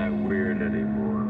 [0.00, 1.26] that weird anymore.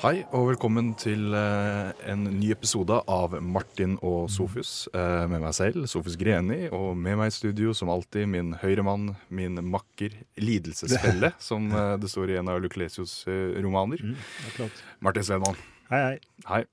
[0.00, 4.88] Hei og velkommen til eh, en ny episode av Martin og Sofus.
[4.96, 9.14] eh, med meg selv, Sofus Greni, og med meg i studio som alltid min høyremann,
[9.28, 13.22] min makker, lidelsesfelle, som eh, det står i en av Luclesios
[13.60, 14.00] romaner.
[14.00, 14.68] Mm.
[15.04, 15.64] Martin Svedman.
[15.92, 16.20] Hei, hei.
[16.48, 16.64] Hei.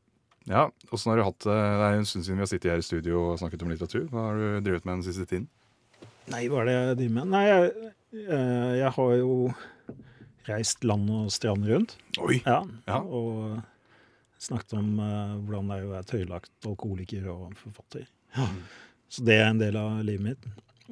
[0.48, 1.56] Ja, Åssen har du hatt det?
[1.56, 4.06] Det er en stund siden vi har sittet her i studio og snakket om litteratur.
[4.12, 5.48] Hva har du drevet med den siste tiden?
[6.32, 7.32] Nei, hva er det jeg driver med?
[7.34, 9.32] Nei, jeg, eh, jeg har jo
[10.48, 11.98] reist land og strand rundt.
[12.24, 12.40] Oi!
[12.46, 12.62] Ja.
[12.88, 13.02] Ja.
[13.04, 13.60] Og
[14.40, 18.08] snakket om eh, hvordan det er å være tøylagt alkoholiker og forfatter.
[19.12, 20.48] Så det er en del av livet mitt.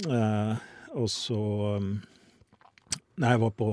[0.08, 0.54] Eh,
[0.96, 1.40] og så
[1.80, 1.94] um,
[3.16, 3.68] Nei, jeg var på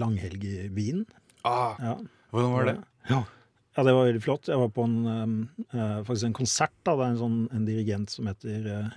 [0.00, 1.02] langhelg i Wien.
[1.44, 1.96] Ah, Ja.
[2.32, 2.76] hvordan var det?
[3.10, 3.18] Ja.
[3.76, 4.48] Ja, det var veldig flott.
[4.48, 5.34] Jeg var på en, um,
[5.68, 6.72] eh, faktisk en konsert.
[6.82, 8.94] da, Det er en, sånn, en dirigent som heter eh,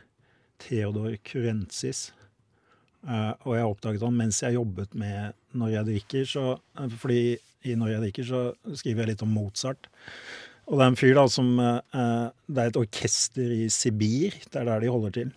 [0.63, 2.09] Theodor Kurensis.
[3.07, 6.25] Eh, og jeg oppdaget han mens jeg jobbet med Når jeg drikker.
[6.27, 6.45] Så,
[6.99, 9.91] fordi i Når jeg drikker så skriver jeg litt om Mozart.
[10.69, 14.35] Og det er en fyr da som eh, Det er et orkester i Sibir.
[14.47, 15.31] Det er der de holder til.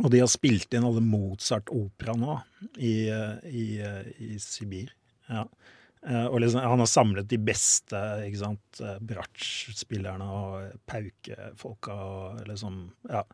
[0.00, 2.40] Og de har spilt inn alle Mozart-operaene
[2.78, 3.66] i, eh, i,
[4.26, 4.90] i Sibir.
[5.30, 5.44] Ja.
[6.06, 8.96] Eh, og liksom, han har samlet de beste ikke sant, eh,
[10.24, 13.24] og paukefolka og liksom Ja,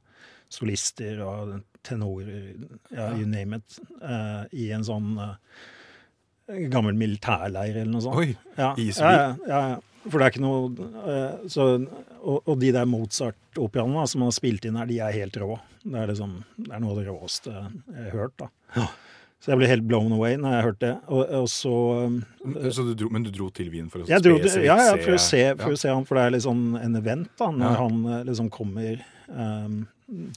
[0.49, 2.55] solister og tenorer,
[2.91, 5.35] ja, you name it, uh, i en sånn uh,
[6.71, 8.19] gammel militærleir eller noe sånt.
[8.19, 8.35] Oi!
[8.59, 9.79] Ja, i ja, ja, ja, ja.
[10.07, 11.67] For det er ikke noe uh, så,
[12.21, 15.57] og, og de der Mozart-operaene som han har spilt inn her, de er helt rå.
[15.83, 18.39] Det er, liksom, det er noe av det råeste jeg har hørt.
[18.43, 18.87] da.
[19.43, 20.95] Så jeg ble helt blown away når jeg hørte det.
[21.13, 21.73] Og, og så
[22.09, 22.17] um,
[22.73, 24.97] Så du dro, men du dro til Wien for å jeg dro, spesifikt ja, ja,
[25.03, 25.77] for å se, for ja.
[25.77, 27.75] å se han, for det er sånn en event da, når Ja.
[27.83, 29.77] han eh, liksom kommer, um,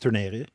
[0.03, 0.50] turnerer.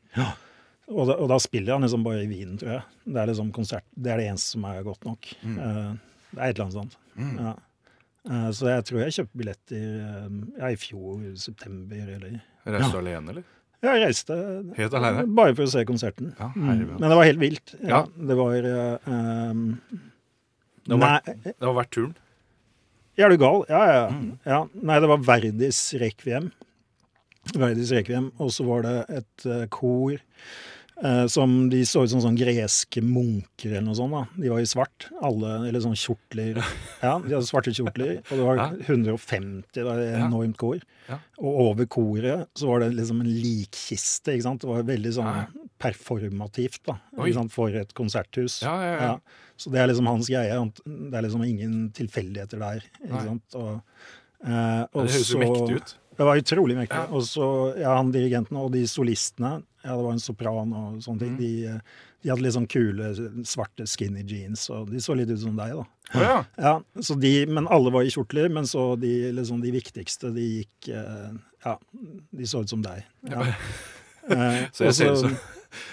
[0.93, 2.85] Og, da, og da spiller han liksom bare i Wien, tror jeg.
[3.09, 5.31] Det er liksom konsert, det er det eneste som er godt nok.
[5.43, 5.57] Mm.
[5.57, 6.99] Uh, det er et eller annet sånt.
[7.17, 7.55] Ja.
[8.29, 10.29] Uh, så jeg tror jeg kjøpte billetter uh,
[10.61, 13.49] ja, i fjor, september, eller Reiste du alene, eller?
[13.85, 14.35] Jeg reiste
[14.79, 15.25] Helt alene?
[15.37, 16.33] bare for å se konserten.
[16.41, 16.99] Ja, Mm.
[16.99, 17.75] Men det var helt vilt.
[17.83, 18.03] Ja, Ja.
[18.31, 19.09] Det var eh,
[19.51, 19.65] um,
[20.85, 22.15] Det var, Nei, det var verdt turen.
[23.17, 23.65] Ja, er du gal?
[23.69, 24.07] Ja, ja.
[24.11, 24.39] Mm.
[24.45, 24.61] ja.
[24.75, 26.51] Nei, det var Verdis Requiem.
[27.55, 30.21] Verdis rekviem, og så var det et uh, kor eh,
[31.29, 34.15] som De så ut som sånn greske munker eller noe sånt.
[34.15, 34.23] da.
[34.39, 36.61] De var i svart, alle, eller sånn kjortler.
[37.05, 40.79] Ja, de hadde svarte kjortler, og det var 150, det var et enormt kor.
[41.43, 44.63] Og over koret så var det liksom en likkiste, ikke sant.
[44.65, 45.33] Det var veldig sånn
[45.85, 47.53] performativt, da, ikke sant?
[47.53, 48.61] for et konserthus.
[48.65, 49.43] Ja, ja, ja.
[49.61, 50.55] Så det er liksom hans greie.
[50.87, 52.87] Det er liksom ingen tilfeldigheter der.
[53.05, 53.59] Ikke sant?
[53.61, 53.75] Og,
[54.47, 55.95] eh, og det høres jo mektig ut.
[56.15, 57.03] Det var utrolig mektig.
[57.11, 57.47] Og så,
[57.83, 61.39] ja, han dirigenten og de solistene, ja, det var en sopran og sånne ting, Mm.
[61.39, 61.81] de, eh,
[62.25, 63.11] de hadde litt sånn kule,
[63.45, 65.85] svarte skinny jeans, og de så litt ut som deg, da.
[66.15, 66.37] Å ja.
[66.59, 66.73] Ja,
[67.05, 70.89] så de, men alle var i kjortler, men så de, liksom, de viktigste, de gikk
[70.95, 71.35] eh,
[71.65, 71.79] Ja,
[72.33, 73.05] de så ut som deg.
[73.29, 73.45] Ja.
[74.29, 75.37] Eh, Så jeg ser ut som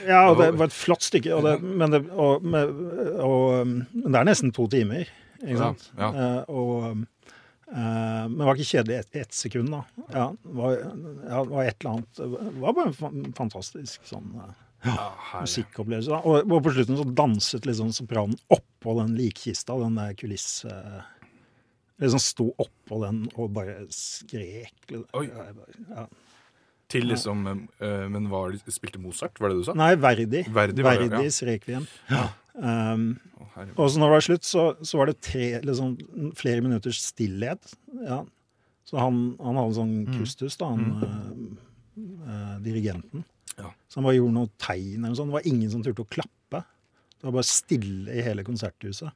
[0.08, 4.12] Ja, og det var et flott stykke, og det, men, det, og, og, og, men
[4.12, 5.08] det er nesten to timer,
[5.42, 5.88] ikke sant?
[5.98, 6.12] ja.
[6.16, 6.30] ja.
[6.48, 7.08] og,
[7.72, 9.84] men det var ikke kjedelig ett et sekund, da.
[10.12, 14.34] Ja, det var, ja, det var et eller annet Det var bare en fantastisk sånn
[14.44, 14.52] eh,
[14.90, 15.08] Ja,
[15.40, 16.12] musikkopplevelse.
[16.12, 16.20] da.
[16.26, 20.74] Og, og på slutten så danset liksom sopranen oppå den likkista, den der kulisse...
[22.02, 24.74] Liksom sto oppå den og bare skrek.
[25.14, 25.28] Oi.
[25.30, 26.08] Ja.
[26.92, 29.76] Til liksom uh, Men var, spilte Mozart, var det du sa?
[29.78, 30.44] Nei, Verdi.
[30.52, 31.80] Verdi Verdis det, ja.
[31.80, 32.28] Verdis Ja.
[32.62, 33.06] Um,
[33.80, 35.94] og så når det var slutt, så, så var det tre, liksom,
[36.38, 37.74] flere minutters stillhet.
[38.04, 38.22] Ja.
[38.88, 40.18] Så han, han hadde sånn Mm.
[40.20, 41.62] kustus, da, han uh,
[42.28, 43.24] uh, dirigenten.
[43.58, 43.72] Ja.
[43.88, 45.32] Så han bare gjorde noe tegn eller noe sånt.
[45.32, 46.64] Det var ingen som turte å klappe.
[47.22, 49.14] Det var bare stille i hele konserthuset.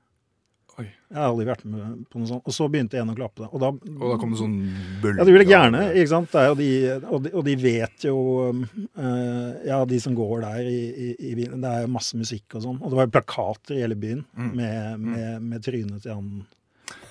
[0.77, 0.85] Oi.
[0.85, 2.43] Jeg har aldri vært med på noe sånt.
[2.43, 3.45] Og så begynte en å klappe.
[3.47, 4.55] Og da, Og da kom det sånn
[5.03, 6.33] bølge ja, de av- gjerne, ikke sant?
[6.59, 6.71] De,
[7.07, 8.17] og, de, og de vet jo
[8.49, 8.65] um,
[8.97, 12.57] eh, Ja, de som går der i, i, i byen, det er jo masse musikk
[12.59, 12.81] og sånn.
[12.83, 14.51] Og det var jo plakater i hele byen Mm.
[14.59, 16.45] med, med, med trynet til han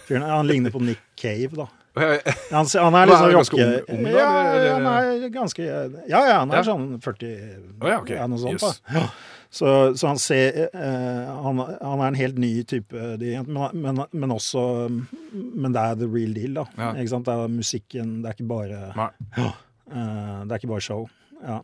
[0.05, 0.29] fyren.
[0.29, 1.71] Han ligner på Nick Cave, da.
[2.51, 3.67] Han, han er litt sånn rocke...
[3.95, 4.31] ung- ja,
[4.75, 5.63] han er ganske
[6.11, 7.31] Ja, ja, han er sånn 40
[7.79, 8.65] Å, ja, noe sånt.
[8.91, 9.05] Da.
[9.55, 9.59] Ja.
[9.59, 14.01] Så, så han ser eh, han, han er en helt ny type dirigent, men, men,
[14.11, 16.65] men også Men det er the real deal, da.
[16.79, 16.89] Ja.
[16.99, 17.29] Ikke sant?
[17.29, 19.11] Det er musikken, det er ikke bare Nei.
[19.39, 21.07] Eh, det er ikke bare show.
[21.45, 21.61] Ja.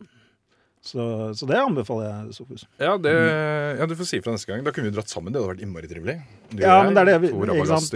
[0.81, 1.03] Så,
[1.37, 2.63] så det anbefaler jeg Sofus.
[2.81, 3.11] Ja, det,
[3.77, 4.63] ja, du får si fra neste gang.
[4.65, 5.29] Da kunne vi dratt sammen.
[5.29, 6.15] Det hadde vært innmari trivelig.
[6.49, 7.29] Du Ja, men det er det vi,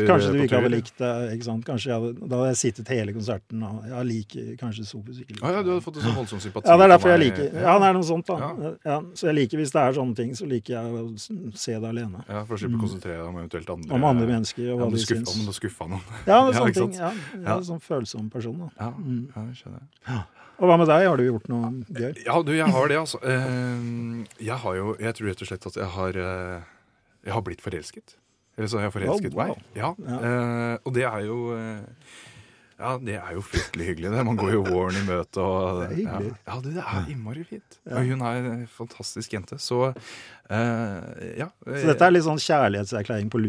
[0.06, 1.10] Kanskje du ikke hadde likt det.
[1.34, 1.66] ikke sant?
[1.66, 5.34] Kanskje jeg hadde, Da hadde jeg sittet hele konserten og jeg liker kanskje Sofus ikke
[5.34, 7.50] liker ja, du hadde fått en sånn voldsom sympati Ja, det er derfor jeg liker
[7.66, 8.38] Ja, det er noe sånt, da.
[8.38, 8.72] Ja.
[8.86, 9.00] Ja.
[9.18, 12.22] så jeg liker hvis det er sånne ting, så liker jeg å se det alene.
[12.30, 13.98] Ja, For å slippe å konsentrere deg om eventuelt andre Mm.
[13.98, 15.34] Om andre mennesker og hva de syns.
[15.36, 16.06] om du skuffa noen.
[16.30, 16.94] Ja, det er Ja, sånne ting.
[17.02, 18.58] Ja, jeg er en sånn følsom person.
[18.62, 18.70] da.
[18.80, 19.28] Ja, Mm.
[19.36, 20.24] ja jeg skjønner jeg.
[20.60, 21.06] Og hva med deg?
[21.10, 22.13] Har du gjort noe gøy?
[22.25, 23.19] Ja, du, jeg har det, altså.
[23.24, 26.62] Eh, Jeg har jo Jeg tror rett og slett at jeg har eh,
[27.28, 28.16] Jeg har blitt forelsket.
[28.57, 29.56] Eller så har jeg forelsket Oh, wow.
[29.56, 29.66] meg.
[29.75, 29.90] Ja.
[30.00, 30.19] Ja.
[30.30, 31.40] eh, Og det er jo
[32.80, 34.10] Ja, det er jo fryktelig hyggelig.
[34.12, 34.24] det.
[34.28, 36.31] Man går jo våren i møte og Det er hyggelig.
[36.36, 37.78] Ja, ja du, det er innmari fint.
[37.88, 38.00] Ja.
[38.00, 39.60] Og hun er en fantastisk jente.
[39.60, 39.94] Så
[40.50, 41.48] ja.
[41.66, 43.40] Så dette er litt sånn kjærlighetserklæring på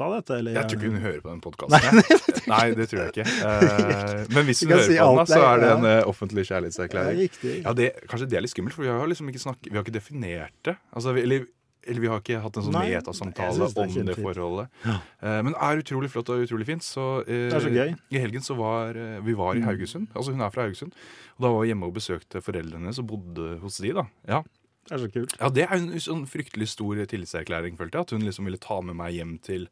[0.00, 0.38] lufta, dette?
[0.40, 0.56] Eller?
[0.56, 2.48] Jeg tror ikke hun hører på den podkasten.
[2.50, 3.26] Nei, det tror jeg ikke.
[3.50, 6.44] Eh, men hvis hun hører si på den, da, så er det en eh, offentlig
[6.48, 7.38] kjærlighetserklæring.
[7.64, 9.84] Ja, det, Kanskje det er litt skummelt, for vi har liksom ikke snakket, vi har
[9.86, 10.74] ikke definert det.
[10.96, 11.46] Altså, vi, eller,
[11.86, 14.68] eller vi har ikke hatt en sånn metasamtale om det forholdet.
[14.86, 14.96] Ja.
[15.24, 16.84] Eh, men det er utrolig flott og utrolig fint.
[16.86, 17.94] Så Det er så gøy.
[18.12, 19.68] i helgen så var vi var i Mm.
[19.70, 20.08] Haugesund.
[20.14, 20.92] Altså hun er fra Haugesund.
[21.38, 24.04] Og da var vi hjemme og besøkte foreldrene hennes og bodde hos de, da.
[24.28, 24.42] Ja.
[24.90, 25.34] Det er så kult.
[25.38, 28.08] ja, det er en sånn fryktelig stor tillitserklæring, følte jeg.
[28.08, 29.68] At hun liksom ville ta med meg hjem til,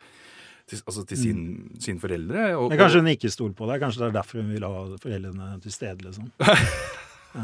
[0.70, 1.42] til, altså til sin,
[1.82, 2.52] sine foreldre.
[2.56, 2.76] Og, Mm.
[2.76, 3.82] Men kanskje hun ikke stoler på deg?
[3.82, 6.06] Kanskje det er derfor hun vil ha foreldrene til stede?
[6.06, 6.30] liksom.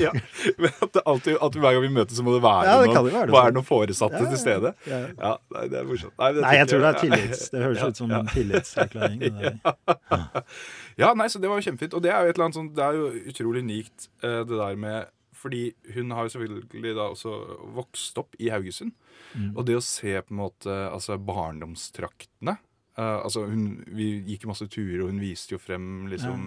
[0.00, 0.12] ja,
[0.58, 2.92] men at, det alltid, at hver gang vi møtes, så må det være Ja, det
[2.92, 3.56] noen, være det sånn.
[3.56, 4.72] noen foresatte Ja, til stede.
[4.88, 5.00] Ja.
[5.18, 6.14] Ja, nei, det er morsomt.
[6.20, 7.42] Nei, Nei, jeg tror det er tillits.
[7.52, 8.20] Det høres Ja, ut som ja.
[8.22, 9.20] en tillitserklæring.
[10.96, 11.92] Ja, nei, så det var jo kjempefint.
[11.92, 14.56] Og det er jo et eller annet sånt, det er jo utrolig unikt, eh, det
[14.56, 17.34] der med Fordi hun har jo selvfølgelig da også
[17.76, 18.92] vokst opp i Haugesund.
[19.36, 19.52] Mm.
[19.56, 21.18] Og det å se på en måte altså
[21.70, 22.56] barndomstraktene
[22.98, 26.46] uh, altså hun, Vi gikk masse turer, og hun viste jo frem liksom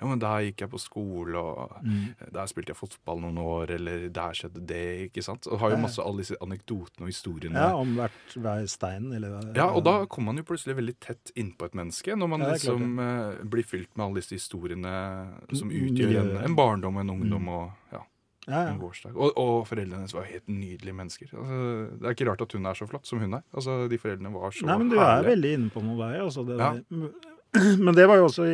[0.00, 2.14] Ja, men der gikk jeg på skole, og Mm.
[2.32, 5.46] der spilte jeg fotball noen år, eller der skjedde det, ikke sant?
[5.46, 5.82] Og har jo Ja.
[5.82, 7.54] masse alle disse anekdotene og historiene.
[7.56, 11.32] Ja, om hvert hver stein, eller Ja, og da kommer man jo plutselig veldig tett
[11.36, 15.70] innpå et menneske, når man Ja, liksom uh, blir fylt med alle disse historiene som
[15.70, 17.48] utgjør en, en barndom, en ungdom Mm.
[17.48, 18.02] og ja,
[18.48, 19.12] ja, en gårsdag.
[19.14, 21.28] Og, og foreldrene hennes var helt nydelige mennesker.
[21.36, 21.58] Altså,
[22.00, 23.42] det er ikke rart at hun er så flott som hun er.
[23.54, 25.30] Altså, De foreldrene var så Nei, men du er herlige.
[25.34, 26.20] veldig inne på noe der.
[26.24, 26.72] Altså, det Ja.
[26.74, 27.12] det,
[27.84, 28.44] Men det var jo også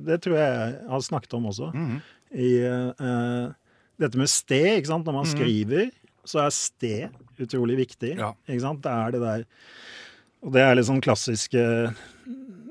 [0.00, 1.70] Det tror jeg jeg har snakket om også.
[1.74, 2.00] Mhm.
[2.32, 3.52] I uh,
[4.00, 5.04] dette med sted, ikke sant.
[5.06, 5.36] Når man Mhm.
[5.36, 5.90] skriver,
[6.26, 7.08] så er sted
[7.38, 8.16] utrolig viktig.
[8.18, 8.32] Ja.
[8.48, 8.82] Ikke sant?
[8.82, 9.44] Det er det der
[10.42, 11.94] Og det er litt sånn klassiske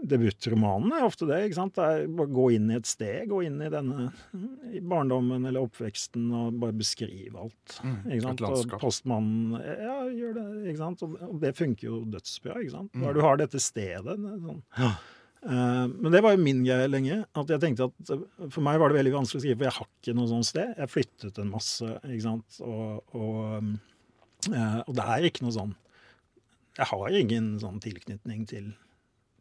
[0.05, 1.39] Debutromanen er ofte det.
[1.47, 1.75] ikke sant?
[1.79, 4.11] Det Bare gå inn i et sted, gå inn i denne
[4.75, 7.75] i barndommen eller oppveksten og bare beskrive alt.
[7.83, 8.43] Mm, Ikke sant?
[8.49, 10.45] Og postmannen Ja, gjør det.
[10.69, 11.03] ikke sant?
[11.07, 12.59] Og det funker jo dødsbra.
[12.61, 12.91] ikke sant?
[12.93, 13.01] Mm.
[13.07, 14.17] Når du har dette stedet.
[14.19, 14.61] Sånn.
[14.77, 14.91] Ja.
[15.45, 17.19] men det var jo min greie lenge.
[17.37, 19.77] at jeg tenkte at eh, For meg var det veldig vanskelig å skrive, for jeg
[19.79, 20.71] har ikke noe sånt sted.
[20.77, 22.61] Jeg flyttet en masse, ikke sant.
[22.65, 23.75] Og, og,
[24.53, 25.75] eh, og det er ikke noe sånn
[26.79, 28.73] Jeg har ingen sånn tilknytning til,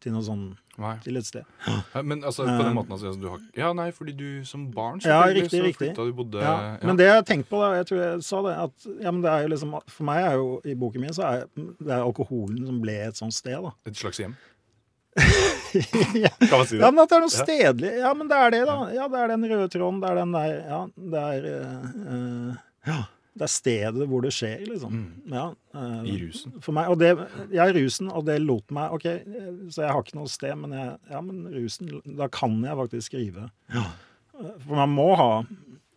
[0.05, 0.43] til noe sånn
[0.77, 0.93] Nei.
[1.03, 1.43] til et sted.
[1.65, 2.75] Ja, Men altså, på den Eh.
[2.77, 5.89] måten altså, du har Ja, nei, fordi du som barn Ja, riktig, så riktig.
[5.91, 8.41] flytta du bodde Ja, men det jeg har tenkt på, da, jeg tror jeg sa
[8.45, 11.15] det, at ja, men det er jo liksom, for meg er jo i boken min
[11.17, 13.57] så er det er alkoholen som ble et sånt sted.
[13.63, 13.71] da.
[13.87, 14.35] Et slags hjem?
[16.25, 16.29] ja.
[16.43, 16.83] Kan man si det?
[16.83, 17.43] ja, men at det er noe Ja.
[17.45, 17.91] stedlig.
[18.03, 18.77] Ja, men det er det, da.
[18.93, 20.01] Ja, det er den røde tråden.
[20.03, 20.79] Det er den der Ja,
[21.15, 22.55] det er uh, uh,
[22.85, 22.97] Ja.
[23.35, 24.93] Det er stedet hvor det skjer, liksom.
[24.95, 25.33] Mm.
[25.33, 25.45] Ja,
[25.75, 26.53] uh, I rusen.
[26.63, 27.09] For meg, og det,
[27.51, 29.03] Jeg er rusen, og det lot meg OK,
[29.75, 33.11] så jeg har ikke noe sted, men jeg, ja, men rusen, da kan jeg faktisk
[33.11, 33.49] skrive.
[33.75, 33.89] Eh,
[34.63, 35.31] For man må ha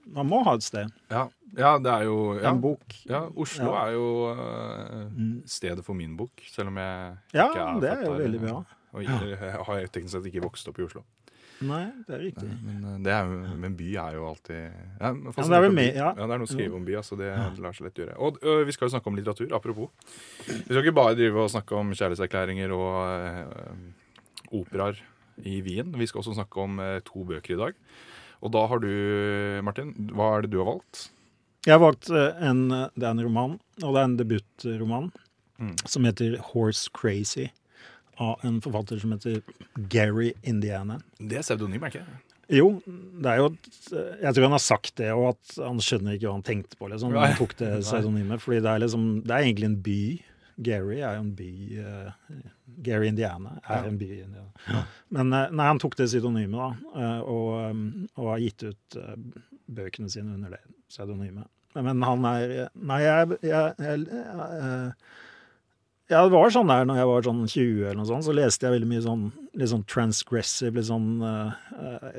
[0.09, 0.89] man må ha et sted.
[1.13, 1.27] Ja,
[1.59, 2.49] ja det er jo ja.
[2.51, 2.95] En bok.
[3.07, 3.83] Ja, Oslo Ja.
[3.87, 4.07] er jo
[5.15, 5.43] Mm.
[5.47, 8.41] stedet for min bok, selv om jeg Ja, ikke er det født er jo veldig
[8.41, 8.65] bra.
[8.95, 11.03] Og jeg har teknisk sett ikke vokst opp i Oslo.
[11.61, 12.49] Nei, det er riktig.
[12.63, 14.59] Men, eh, det er, men by er jo alltid
[15.01, 16.13] ja, det er med- ja.
[16.15, 16.27] ja.
[16.27, 18.15] det er noe å skrive om by, altså det lar seg lett gjøre.
[18.23, 19.89] Og ø, vi skal jo snakke om litteratur, apropos.
[20.47, 23.75] Vi skal ikke bare drive og snakke om kjærlighetserklæringer og eh,
[24.61, 25.01] operaer
[25.45, 25.93] i Wien.
[25.99, 27.75] Vi skal også snakke om ø, to bøker i dag.
[28.43, 28.89] Og da har du,
[29.67, 31.09] Martin, hva er det du har valgt?
[31.67, 35.11] Jeg har valgt eh, en Det er en roman, og det er en debutroman
[35.59, 35.73] Mm.
[35.91, 37.49] som heter 'Horse Crazy',
[38.19, 39.41] av en forfatter som heter
[39.93, 40.99] Gary Indiana.
[41.19, 42.25] Det er pseudonym, er ikke det?
[42.59, 42.69] Jo,
[43.21, 43.67] det er jo et,
[44.23, 46.89] Jeg tror han har sagt det, og at han skjønner ikke hva han tenkte på.
[46.89, 49.99] liksom, han tok det pseudonymet, fordi det er liksom, det er egentlig en by.
[50.69, 52.39] Gary er jo en by uh,
[52.83, 53.91] Gary Indiana er Ja.
[53.93, 54.81] en by i Indiana.
[55.15, 59.15] Men eh, nei, han tok det pseudonymet, da, eh, og, og har gitt ut eh,
[59.69, 61.47] bøkene sine under det pseudonymet.
[61.79, 64.93] Men han er Nei, jeg, jeg, jeg, jeg,
[66.09, 68.65] Ja, det var sånn der når jeg var sånn 20 eller noe sånt, så leste
[68.65, 69.25] jeg veldig mye sånn
[69.61, 71.51] litt sånn transgressive, litt sånn uh,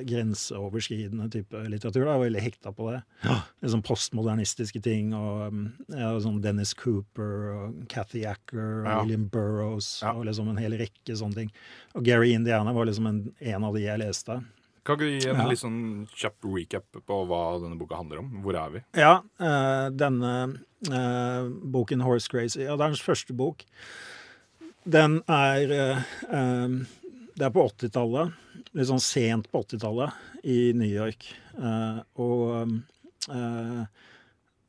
[0.05, 2.03] grenseoverskridende type litteratur.
[2.03, 2.99] da, Jeg var veldig hekta på det.
[3.25, 3.39] Ja.
[3.63, 8.99] Litt sånn postmodernistiske ting, og um, ja, sånn Dennis Cooper og Cathy Acker og Ja.
[9.01, 11.51] William Burroughs og liksom en hel rekke sånne ting.
[11.97, 14.39] Og Gary Indiana var liksom en, en av de jeg leste.
[14.87, 15.81] Kan ikke du gi en litt sånn
[16.17, 18.29] kjapp recap på hva denne boka handler om?
[18.45, 18.85] Hvor er vi?
[18.97, 20.31] Ja, uh, denne
[20.87, 23.65] boken 'Horse Crazy', ja, det er hans første bok.
[24.87, 25.97] Den er eh,
[26.31, 26.69] eh,
[27.35, 28.31] Det er på 80-tallet.
[28.75, 30.09] Litt sånn sent på 80-tallet
[30.43, 31.25] i New York.
[31.57, 32.69] Eh, og
[33.29, 33.83] eh,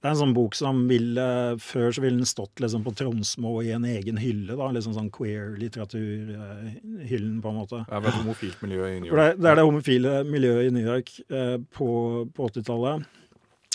[0.01, 1.25] det er en sånn bok som ville
[1.61, 4.57] Før så ville den stått liksom på Tronsmo i en egen hylle.
[4.57, 7.79] da, Liksom sånn queer-litteraturhyllen, på en måte.
[7.85, 9.37] Det er vel et homofilt miljø i New York.
[9.37, 11.89] det er det homofile miljøet i New York eh, på,
[12.35, 12.99] på 80-tallet.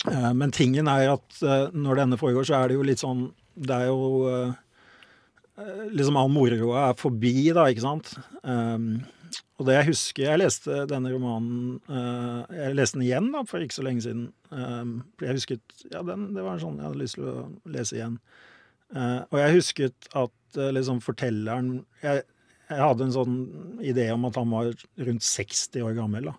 [0.04, 3.28] Eh, men tingen er at eh, når denne foregår, så er det jo litt sånn
[3.56, 4.54] Det er jo eh,
[5.96, 8.10] Liksom all moroa er forbi, da, ikke sant?
[8.44, 9.06] Um,
[9.56, 11.78] og det jeg husker Jeg leste denne romanen
[12.52, 14.26] Jeg leste den igjen da, for ikke så lenge siden.
[14.52, 17.46] Um, for jeg husket Ja, den, det var en sånn jeg hadde lyst til å
[17.72, 18.18] lese igjen.
[19.00, 21.72] Og jeg husket at liksom fortelleren
[22.04, 22.20] jeg,
[22.68, 23.34] jeg hadde en sånn
[23.82, 24.68] idé om at han var
[25.08, 26.28] rundt 60 år gammel.
[26.28, 26.36] da.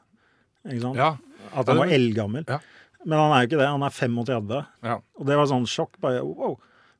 [0.69, 1.01] Ikke sant?
[1.01, 1.09] Ja,
[1.57, 2.45] At han var eldgammel.
[2.47, 2.61] Ja.
[3.07, 3.71] Men han er jo ikke det.
[3.71, 4.61] Han er 35.
[4.83, 4.99] ja.
[5.17, 5.95] Og det var sånn sjokk.
[6.03, 6.57] bare, wow.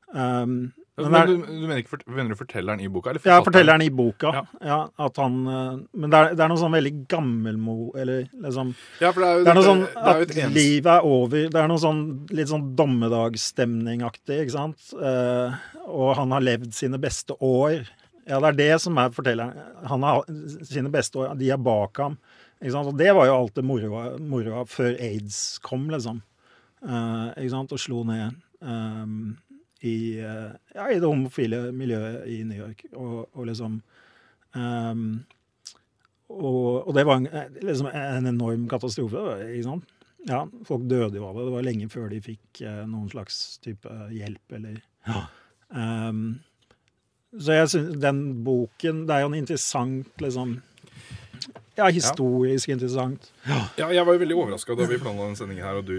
[0.08, 3.12] Um, men Men, er, du, du mener, ikke, mener du fortelleren i boka?
[3.12, 4.32] Eller ja, fortelleren i boka.
[4.34, 4.40] Ja.
[4.66, 4.78] Ja.
[5.06, 7.76] at han, eh, men det er, det er noe sånn veldig gammelmo...
[7.94, 10.90] Eller liksom Ja, for det er jo, Det er noe sånn det er at livet
[10.96, 11.44] er over.
[11.54, 12.02] Det er noe sånn
[12.34, 14.90] litt sånn dommedagsstemningaktig, ikke sant?
[14.98, 15.54] Uh,
[15.86, 17.86] og han har levd sine beste år.
[18.28, 19.70] Ja, det er det som er fortelleren.
[19.88, 20.26] Han har
[20.66, 22.18] sine beste år, de er bak ham.
[22.58, 26.22] Og det var jo alt det moroa, moroa før aids kom, liksom.
[26.82, 27.74] Uh, ikke sant?
[27.74, 29.36] Og slo ned um,
[29.82, 32.84] i, uh, ja, i det homofile miljøet i New York.
[32.94, 33.80] Og, og liksom
[34.54, 35.08] um,
[36.28, 39.22] og, og det var en, eh, liksom en enorm katastrofe.
[39.48, 39.94] ikke sant?
[40.28, 41.46] Ja, Folk døde jo av det.
[41.46, 44.82] Det var lenge før de fikk uh, noen slags type hjelp eller
[45.74, 46.40] Ehm,
[47.38, 50.62] Så jeg syns den boken Det er jo en interessant liksom
[51.78, 53.28] Ja, historisk interessant.
[53.46, 55.94] Ja, jeg var jo veldig overraska da vi planla den sendingen her, og du,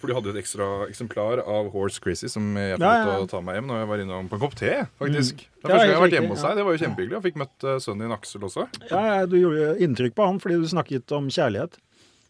[0.00, 3.14] for du hadde jo et ekstra eksemplar av Horse Crazy som jeg fikk Ja, ja.
[3.24, 5.40] å ta meg hjem når jeg var innom på en kopp te, faktisk.
[5.40, 6.58] Det er Ja, første gang jeg har vært hjemme hos deg.
[6.58, 7.16] Det var jo kjempehyggelig.
[7.16, 8.66] Jeg fikk møtt eh, sønnen din Aksel også.
[8.90, 11.80] Ja, ja, Du gjorde inntrykk på han fordi du snakket om kjærlighet.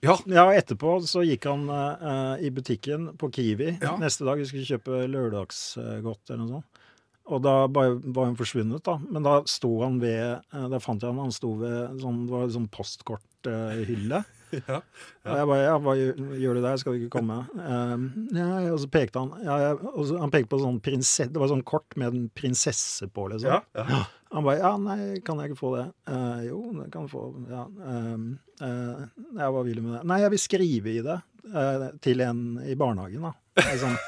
[0.03, 3.77] Ja, Ja, og Etterpå så gikk han uh, i butikken på Kiwi.
[3.83, 3.97] Ja.
[4.03, 6.72] Neste dag vi skulle kjøpe lørdagsgodt eller noe sånt.
[7.33, 8.99] Og da var han forsvunnet, da.
[9.09, 12.35] Men da sto han ved eh, Da fant jeg han, han sto ved sånn, det
[12.35, 14.23] var en sånn postkorthylle.
[14.69, 14.79] ja.
[15.25, 16.81] Og jeg bare Ja, hva gjør, du der?
[16.81, 17.39] Skal du ikke komme?
[17.57, 21.33] Um, ja, og så pekte han ja, ja, og så, Han pekte på sånn prinsesse
[21.33, 23.49] Det var sånn kort med en prinsesse på, liksom.
[23.49, 24.03] ja, ja.
[24.33, 25.87] Han bare Ja, nei, kan jeg ikke få det?
[26.09, 27.27] Uh, jo, det kan du få.
[27.53, 27.67] Ja.
[27.69, 28.29] Um,
[28.63, 29.03] uh,
[29.37, 30.03] jeg var villig med det.
[30.09, 31.19] Nei, jeg vil skrive i det
[31.53, 33.35] uh, til en i barnehagen, da.
[33.77, 33.99] Sånn,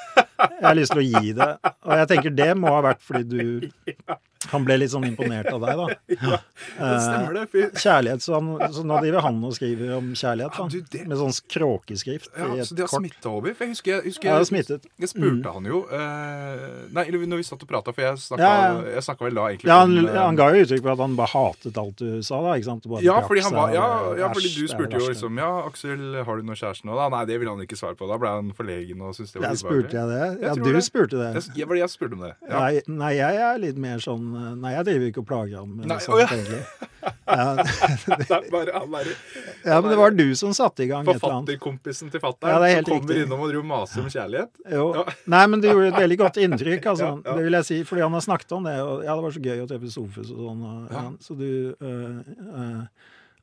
[0.51, 1.51] jeg har lyst til å gi det.
[1.85, 3.95] Og jeg tenker det må ha vært fordi du
[4.53, 5.87] Han ble litt sånn imponert av deg, da.
[6.31, 6.39] ja,
[6.79, 7.45] Det stemmer det.
[7.53, 10.69] for- Kjærlighet, så, han, så nå driver han og skriver om kjærlighet, Ja, da.
[10.69, 13.55] du, det- Med sånn kråkeskrift Ja, i så det har smitta over.
[13.55, 17.47] For jeg husker, jeg, husker jeg, jeg, jeg spurte han jo uh, Nei, når vi
[17.47, 18.95] satt og prata, for jeg snakka, Ja, ja.
[18.99, 21.03] jeg snakka vel da egentlig Ja, han, om, eh, han ga jo uttrykk for at
[21.05, 22.55] han bare hatet alt du sa, da.
[22.59, 22.89] ikke sant?
[23.05, 23.87] Ja, fordi, han var, ja,
[24.21, 26.97] ja, fordi du spurte jo liksom Ja, Aksel, har du noe kjæreste nå?
[26.99, 27.09] Da?
[27.15, 28.09] Nei, det ville han ikke svare på.
[28.11, 30.29] Da ble han forlegen og syntes det var Ja, spurte jeg det?
[30.45, 30.83] Ja, du det.
[30.87, 31.31] spurte det.
[31.39, 32.33] Jeg, jeg, jeg spurte om det.
[32.49, 32.61] Ja.
[32.65, 35.77] Nei, nei, jeg er litt mer sånn Nei, jeg driver ikke og plager ham.
[35.85, 36.29] Nei, sånt, oh, ja.
[37.25, 38.73] Ja, bare,
[39.65, 41.51] ja, men det var du som satte i gang et eller annet.
[41.51, 43.25] forfatterkompisen til Ja, fatter'n er som kommer riktig.
[43.27, 44.53] innom og driver maser om kjærlighet.
[44.73, 44.85] Jo.
[44.97, 45.05] Ja.
[45.35, 47.11] Nei, men det gjorde et veldig godt inntrykk, altså.
[47.15, 47.35] Ja, ja.
[47.39, 48.77] Det vil jeg si, fordi han har snakket om det.
[48.85, 50.63] Og ja, det var så gøy å treffe Sofus og sånn.
[50.71, 51.03] Og, Ja.
[51.03, 51.49] ja, så du
[51.81, 52.17] øh,
[52.49, 52.81] øh,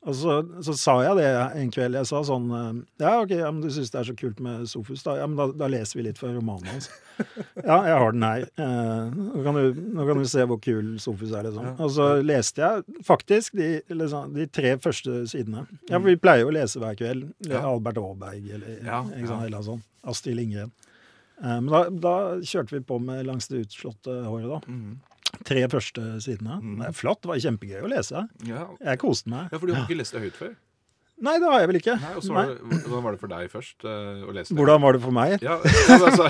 [0.02, 0.32] Og så,
[0.66, 1.26] så sa jeg det
[1.60, 1.94] en kveld.
[1.94, 4.64] Jeg sa sånn øh, Ja, OK, ja, men du syns det er så kult med
[4.66, 5.14] Sofus, da?
[5.20, 6.88] Ja, men da, da leser vi litt fra romanen hans.
[7.62, 8.46] Ja, jeg har den her.
[8.58, 11.68] Eh, nå, kan du, nå kan du se hvor kul Sofus er, liksom.
[11.84, 15.66] Og så leste jeg faktisk de, liksom, de tre første sidene.
[15.86, 17.28] Ja, for vi pleier jo å lese hver kveld.
[17.60, 19.38] Albert Aaberg eller, Ja, ja.
[19.46, 19.84] eller sånn.
[20.10, 20.72] Astrid Lindgren.
[21.38, 24.60] Eh, Men da, da kjørte vi på med langs det utslåtte håret, da.
[24.66, 24.98] Mhm.
[25.48, 26.58] Tre første sidene.
[26.60, 26.74] Mm.
[26.82, 27.22] Det er flott.
[27.24, 28.26] Det var kjempegøy å lese.
[28.48, 28.66] Ja.
[28.84, 29.48] Jeg koste meg.
[29.52, 30.52] ja, for du har ikke lest det høyt før?
[31.22, 31.94] Nei, det har jeg vel ikke.
[32.02, 34.56] Nei, og så var det, Hvordan var det for deg først uh, å lese det?
[34.58, 35.34] Hvordan var det for meg?
[35.44, 36.24] Ja, ja, men altså,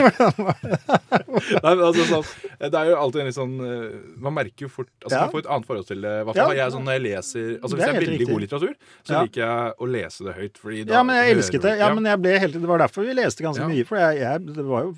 [1.63, 2.27] Nei, men altså sånn,
[2.61, 3.95] Det er jo alltid en litt sånn eh,
[4.27, 5.23] Man merker jo fort altså Ja.
[5.25, 6.13] Man får et annet forhold til det.
[6.29, 6.47] Hva Ja.
[6.59, 8.29] jeg sånn når jeg leser Altså Det Hvis er det er veldig riktig.
[8.33, 9.23] god litteratur, så Ja.
[9.25, 10.61] liker jeg å lese det høyt.
[10.63, 11.75] Fordi da Ja, men jeg elsket det.
[11.79, 13.69] Ja, men jeg ble helt, Det var derfor vi leste ganske Ja.
[13.69, 13.87] mye.
[13.87, 14.95] For jeg, jeg, det var jo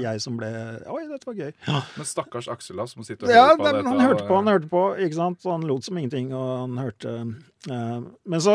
[0.00, 0.50] jeg som ble
[0.86, 1.52] Oi, dette var gøy.
[1.96, 4.68] Men stakkars Aksel som sitter og Ja, hører på men han hørte på, han hørte
[4.68, 5.40] på, ikke sant?
[5.42, 7.24] Så han lot som ingenting, og han hørte eh,
[7.68, 8.54] Men så,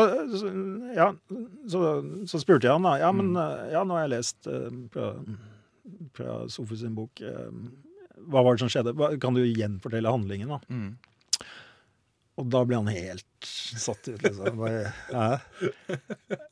[0.96, 1.12] ja,
[1.70, 1.80] så,
[2.26, 2.96] så spurte jeg han da.
[2.98, 3.36] Ja, men Mm.
[3.38, 5.12] eh, ja, nå har jeg lest eh, fra,
[6.16, 7.20] fra Sofus sin bok.
[7.20, 7.50] eh,
[8.26, 8.96] hva var det som skjedde?
[9.22, 10.58] Kan du gjenfortelle handlingen, da?
[10.72, 10.96] Mm.
[12.36, 14.58] Og da ble han helt satt ut, liksom.
[14.58, 15.38] Bare, ja.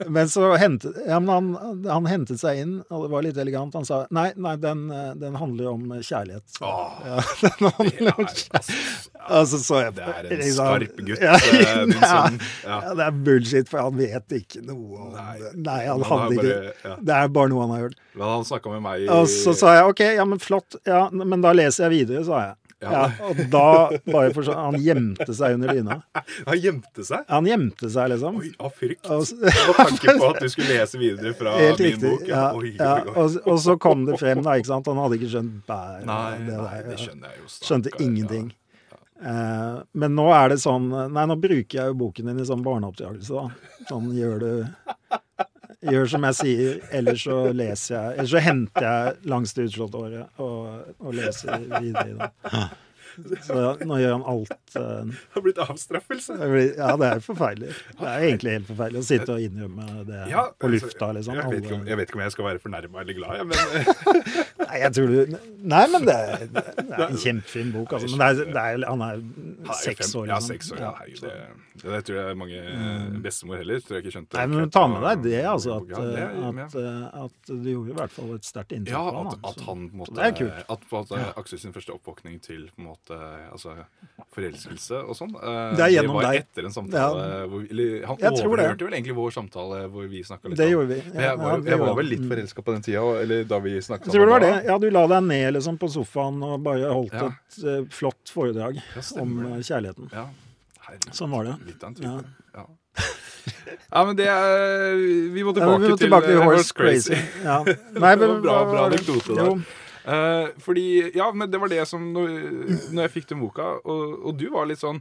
[0.08, 3.74] Men så hentet ja, men han, han hentet seg inn, og det var litt elegant.
[3.76, 4.86] Han sa nei, nei, den,
[5.20, 6.56] den handler om kjærlighet.
[6.64, 8.70] Åh, Ja, den handler om kjærlighet.
[9.28, 12.40] altså, så jeg det er en liksom- skarp gutt, Ja, eh, din ja, sønn.
[12.64, 12.80] Ja.
[12.94, 15.36] det er bullshit, for han vet ikke noe om Nei.
[15.44, 15.52] det.
[15.68, 16.96] Nei, han Han hadde ikke bare, ja.
[17.10, 18.00] Det er bare noe han har gjort.
[18.14, 21.04] Men han snakka med meg i Og så sa jeg OK, ja, men flott, ja,
[21.12, 22.60] men da leser jeg videre, sa jeg.
[22.84, 23.02] Ja.
[23.28, 23.64] Og da
[24.06, 25.96] bare for sånn Han gjemte seg under dyna.
[26.48, 27.24] Han gjemte seg.
[27.30, 28.40] Han gjemte seg, liksom.
[28.42, 29.08] Oi, av frykt.
[29.10, 29.24] Og
[29.78, 32.10] tanke på at du skulle lese videre fra Helt min riktig.
[32.10, 32.26] bok.
[32.28, 32.90] Ja, Oi, ja.
[33.04, 33.14] oi.
[33.24, 34.58] Og, og så kom det frem, da.
[34.60, 34.90] ikke sant?
[34.92, 37.48] Han hadde ikke skjønt bæret Nei, av det nei, det skjønner jeg jo.
[37.54, 38.52] Stakker, Skjønte ingenting.
[39.24, 42.64] Eh, men nå er det sånn Nei, nå bruker jeg jo boken din i sånn
[42.66, 43.84] barneoppdragelse, da.
[43.88, 44.50] Sånn gjør du
[45.84, 50.00] Gjør som jeg sier, ellers så leser jeg Ellers så henter jeg langs det utslåtte
[50.00, 52.30] året og, og leser videre i det.
[53.46, 56.38] Så nå gjør han alt uh, Det har blitt avstraffelse.
[56.78, 57.72] Ja, det er forferdelig.
[58.00, 61.38] Det er egentlig helt forferdelig å sitte og innrømme det Ja, på altså, lufta, liksom.
[61.40, 63.58] Jeg vet, om, jeg vet ikke om jeg skal være fornærma eller glad, men
[64.64, 66.18] Nei, jeg tror du Nei, men det,
[66.54, 68.10] det er en kjempefin bok, altså.
[68.14, 69.22] Men det er, det er, han er
[69.64, 70.48] er seks år, år, Ja, liksom.
[70.54, 70.80] seks år.
[70.82, 72.60] Ja, herregud, det, det, tror jeg mange
[73.24, 74.38] bestemor heller tror jeg ikke skjønte.
[74.38, 75.78] Nei, men ta med deg det, altså.
[75.78, 76.32] At, Ja, det er-
[76.64, 79.26] at, at det gjorde i hvert fall et sterkt inntrykk Ja, på ham.
[79.32, 80.54] at, at han på en måte.
[80.74, 83.74] At på en Aksel sin første oppvåkning til på en måte Altså
[84.34, 85.34] forelskelse og sånn.
[85.36, 86.40] eh, Det er gjennom var deg.
[86.44, 87.46] etter en samtale Ja.
[87.46, 90.88] hvor, eller, Han Jeg overhørte vel egentlig vår samtale hvor vi snakka litt Det gjorde
[90.88, 91.02] vi.
[91.14, 93.70] Ja, jeg, var, Ja, jeg var vel litt forelska på den tida, eller da vi
[93.80, 94.12] snakka sammen.
[94.14, 94.64] tror det var det.
[94.66, 97.26] Ja, du la deg ned liksom på sofaen og bare holdt Ja.
[97.26, 100.10] et uh, flott foredrag Ja, om eh, kjærligheten.
[100.12, 100.26] Ja.
[100.80, 101.12] Herregud.
[101.14, 101.56] Sånn var det.
[101.66, 102.18] Litt av en Ja.
[102.18, 102.28] type.
[102.54, 102.66] Ja.
[103.92, 104.94] ja, men det er
[105.34, 107.14] Vi må Ja, tilbake, vi må til, tilbake til til, Horse Crazy.
[107.44, 107.62] Ja.
[107.64, 109.64] Nei, Det var men bra- bra anekdote der.
[110.04, 112.28] Eh, fordi, ja, men det var det som Når,
[112.92, 114.98] når jeg fikk den boka, og, og du var litt sånn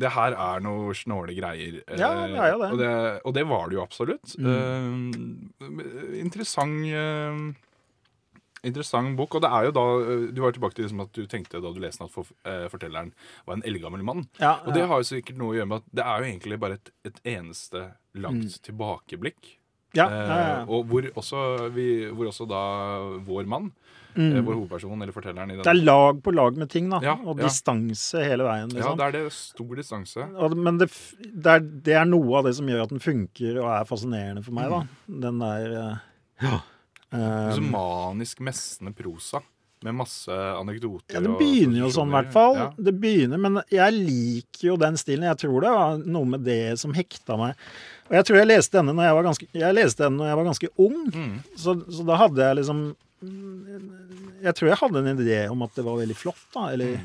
[0.00, 1.78] Det her er noe snåle greier.
[1.86, 2.70] eh, Ja, det er jo det.
[2.72, 2.90] Og det,
[3.28, 4.34] og det var det jo absolutt.
[4.38, 5.50] Mm.
[5.60, 7.66] Uh, interessant uh,
[8.66, 9.38] Interessant bok.
[9.38, 11.70] Og det er jo da eh, Du var tilbake til liksom at du tenkte da
[11.72, 13.12] du leste at for, eh, fortelleren
[13.46, 14.26] var en eldgammel mann.
[14.40, 16.58] Ja, Og det har jo sikkert noe å gjøre med at det er jo egentlig
[16.60, 17.86] bare et, et eneste
[18.20, 19.54] langt tilbakeblikk.
[19.96, 20.58] ja, ja, ja, ja.
[20.68, 22.60] og hvor også, vi, hvor også da
[23.26, 24.40] vår mann, eh, Mm.
[24.46, 26.98] vår hovedperson eller fortelleren i Det er lag på lag med ting, da.
[27.04, 27.46] Ja, og ja.
[27.46, 28.72] distanse hele veien.
[28.72, 28.98] Ja, Liksom.
[28.98, 30.26] det er det stor distanse.
[30.34, 33.62] Og, men det, det, er, det er noe av det som gjør at den funker
[33.62, 34.82] og er fascinerende for meg, da.
[35.28, 35.78] Den der
[36.40, 36.60] ja.
[37.10, 39.40] Um, Så manisk messende prosa
[39.82, 41.14] med masse anekdoter.
[41.16, 42.56] Ja, Det begynner jo sånn, i hvert fall.
[42.58, 42.66] Ja.
[42.76, 45.24] Det begynner, Men jeg liker jo den stilen.
[45.24, 47.56] Jeg tror det var noe med det som hekta meg.
[48.10, 50.38] Og jeg tror jeg leste denne når jeg var ganske, jeg leste den når jeg
[50.40, 50.98] var ganske ung.
[51.14, 51.38] Mm.
[51.56, 52.82] Så, så da hadde jeg liksom
[53.20, 56.70] Jeg tror jeg hadde en idé om at det var veldig flott, da.
[56.74, 57.00] Eller,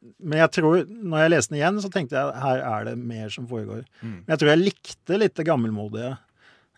[0.00, 0.16] Mm.
[0.16, 3.32] Men jeg tror, når jeg leste den igjen, så tenkte jeg her er det mer
[3.32, 3.82] som foregår.
[4.00, 4.14] Mm.
[4.22, 6.14] Men jeg tror jeg likte litt det gammelmodige.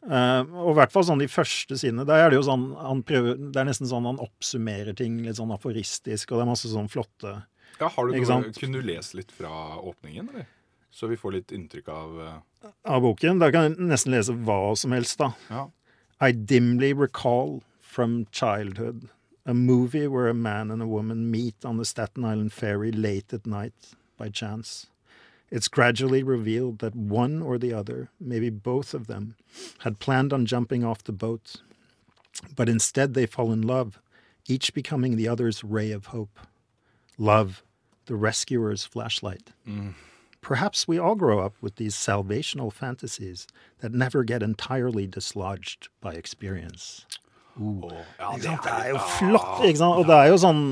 [0.03, 2.07] Uh, og i hvert fall sånn de første sidene.
[2.09, 5.39] Der er det jo sånn han prøver, Det er nesten sånn han oppsummerer ting litt
[5.39, 7.37] sånn aforistisk, og det er masse sånn flotte
[7.79, 8.51] Ja, har du noe.
[8.59, 10.49] Kunne du lese litt fra åpningen, eller?
[10.93, 12.73] Så vi får litt inntrykk av uh...
[12.91, 13.39] av boken.
[13.41, 15.31] Der kan jeg nesten lese hva som helst, da.
[15.49, 15.69] Ja.
[16.23, 17.61] I dimly recall
[17.93, 19.09] from childhood
[19.45, 23.33] a movie where a man and a woman meet on the Staten Island ferry late
[23.33, 23.75] at night
[24.17, 24.87] by chance.
[25.51, 29.37] It's gradually revealed that one or the other, maybe both of them,
[29.81, 31.57] had planned on jumping off the boat.
[32.57, 34.01] But instead they fall in love,
[34.49, 36.39] each becoming the other's ray of hope.
[37.19, 37.63] Love,
[38.07, 39.51] the rescuer's flashlight.
[39.69, 39.95] Mm.
[40.41, 43.47] Perhaps we all grow up with these salvational fantasies
[43.81, 47.07] that never get entirely dislodged by experience.
[47.61, 48.31] Åh, ja?
[48.63, 49.99] Det er jo flott, ikke sant?
[50.01, 50.63] Og det er jo sånn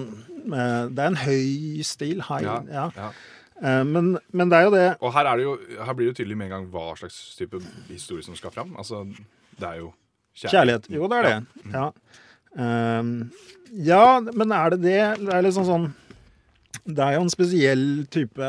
[0.49, 2.23] eh, Det er en høy stil.
[2.29, 3.11] High, Ja, ja.
[3.61, 6.15] Eh, Men, men det er jo det Og her, er det jo, her blir det
[6.15, 8.73] jo tydelig med en gang hva slags type historie som skal fram.
[8.81, 9.03] Altså,
[9.61, 9.93] det er jo
[10.41, 10.87] Kjærlighet.
[10.89, 11.73] Jo, det er det.
[11.75, 11.91] Ja.
[13.01, 13.11] Um,
[13.77, 15.01] ja, men er det det?
[15.21, 15.85] Det er liksom sånn
[16.87, 18.49] Det er jo en spesiell type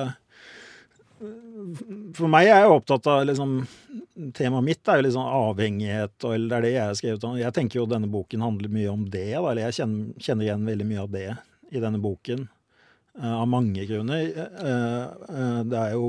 [2.18, 3.60] For meg er jeg opptatt av liksom
[4.34, 7.38] temaet mitt er jo sånn avhengighet, og eller det er det jeg har skrevet om.
[7.40, 10.68] Jeg tenker jo denne boken handler mye om det, da, eller jeg kjenner, kjenner igjen
[10.72, 11.28] veldig mye av det
[11.72, 12.48] i denne boken.
[13.20, 14.30] Uh, av mange grunner.
[14.56, 16.06] Uh, uh, det er jo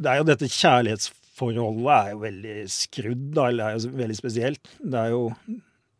[0.00, 4.72] Det er jo dette kjærlighetsforholdet er jo veldig skrudd, da, eller er jo veldig spesielt.
[4.78, 5.24] Det er jo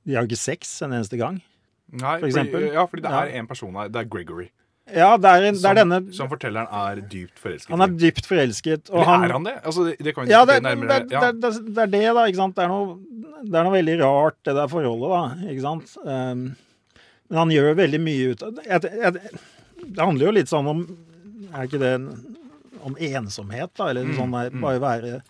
[0.07, 1.43] De har jo ikke sex en eneste gang.
[1.91, 3.91] Nei, For fordi, ja, fordi det er er en person her.
[3.91, 4.49] Det er Gregory.
[4.95, 8.27] Ja, det er, en, det er denne som fortelleren er dypt forelsket Han er dypt
[8.27, 8.91] forelsket.
[8.91, 9.55] Og Eller han, er han det?
[9.65, 10.99] Altså, det, det kan vi Ja, det, nærmere.
[11.07, 11.33] det, Ja.
[11.33, 12.25] det, det er det, da.
[12.27, 12.57] ikke sant?
[12.57, 12.97] Det er noe,
[13.45, 15.51] det er noe veldig rart, det der forholdet, da.
[15.53, 15.95] ikke sant?
[16.05, 16.43] Um,
[17.31, 18.67] men han gjør veldig mye ut av det.
[18.67, 19.41] Jeg- jeg-
[19.81, 20.83] Det handler jo litt sånn om
[21.55, 21.95] Er ikke det
[22.85, 23.89] om ensomhet, da?
[23.91, 24.61] Eller Mm, sånn der, mm.
[24.61, 25.23] bare være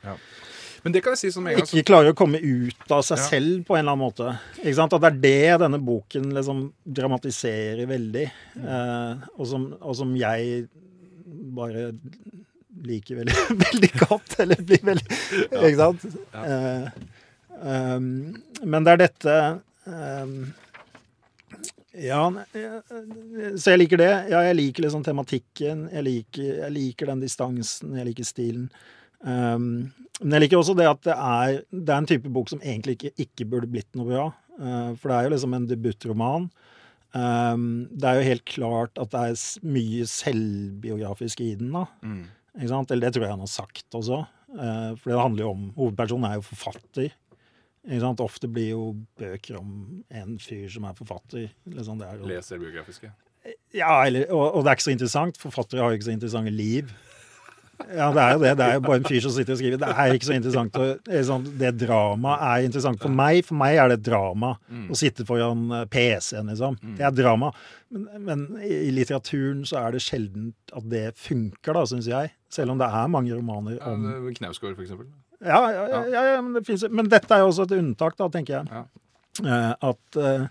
[0.82, 1.66] Men det kan jeg si som en gang.
[1.66, 3.28] Ikke klarer å komme ut av seg Ja.
[3.34, 4.32] selv på en eller annen måte.
[4.62, 4.94] Ikke sant?
[4.96, 6.62] At det er det denne boken liksom
[6.98, 8.26] dramatiserer veldig.
[8.60, 10.68] Eh, og, som, og som jeg
[11.56, 11.90] bare
[12.86, 14.38] liker veldig, veldig godt.
[14.44, 16.08] Eller blir veldig Ikke sant?
[16.32, 16.46] Ja.
[16.46, 16.88] Eh,
[17.60, 18.08] um,
[18.64, 19.36] men det er dette
[19.84, 20.34] um,
[22.00, 22.22] ja,
[23.58, 24.10] så jeg liker det.
[24.30, 25.88] Ja, jeg liker liksom tematikken.
[25.90, 27.96] Jeg liker, jeg liker den distansen.
[27.98, 28.68] Jeg liker stilen.
[29.20, 32.60] Um, men jeg liker også det at det er, det er en type bok som
[32.60, 34.26] egentlig ikke, ikke burde blitt noe bra.
[34.60, 36.50] Uh, for det er jo liksom en debutroman.
[37.10, 41.72] Um, det er jo helt klart at det er mye selvbiografisk i den.
[41.74, 41.86] da.
[42.04, 42.26] Mm.
[42.58, 42.92] Ikke sant?
[42.92, 44.22] Eller det tror jeg han har sagt også.
[44.50, 47.10] Uh, for det handler jo om Hovedpersonen er jo forfatter.
[47.88, 48.22] Ikke sant?
[48.22, 48.84] Ofte blir jo
[49.18, 51.48] bøker om en fyr som er forfatter.
[51.70, 53.12] Liksom det er jo, Leser biografiske.
[53.72, 55.40] ja, eller, og, og det er ikke så interessant.
[55.40, 56.92] Forfattere har jo ikke så interessante liv.
[57.96, 58.50] Ja, det er jo det.
[58.60, 59.78] Det er jo bare en fyr som sitter og skriver.
[59.80, 60.72] Det er ikke så interessant.
[60.78, 61.46] å- det sånn,
[61.80, 63.44] dramaet er interessant for meg.
[63.48, 64.52] For meg er det drama.
[64.70, 64.88] Mm.
[64.90, 66.76] Å sitte foran eh, PC-en, liksom.
[66.96, 67.52] Det er drama.
[67.90, 72.30] Men, men i litteraturen så er det sjelden at det funker, da, syns jeg.
[72.52, 75.06] Selv om det er mange romaner om ja, Knausgård, for eksempel.
[75.40, 78.16] ja, ja, ja, ja, ja men, det finnes, men dette er jo også et unntak,
[78.20, 78.68] da, tenker jeg.
[78.70, 78.84] Ja.
[79.40, 80.46] Eh, at, eh,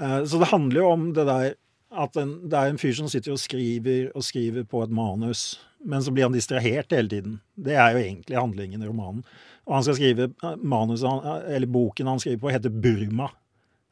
[0.00, 1.52] eh, så det handler jo om det der
[1.94, 5.60] at en, det er en fyr som sitter og skriver og skriver på et manus,
[5.84, 7.38] men så blir han distrahert hele tiden.
[7.54, 9.22] Det er jo egentlig handlingen i romanen.
[9.64, 13.30] Og han skal skrive eh, manuset, eller boken han skriver på, heter Burma.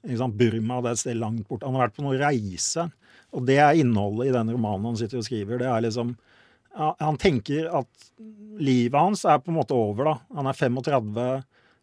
[0.03, 1.63] Burma, det er et sted langt bort.
[1.63, 2.89] Han har vært på noen reise,
[3.33, 5.63] og det er innholdet i den romanen han sitter og skriver.
[5.63, 6.17] Det er liksom
[6.73, 8.07] Han tenker at
[8.57, 10.15] livet hans er på en måte over, da.
[10.39, 11.27] Han er 35.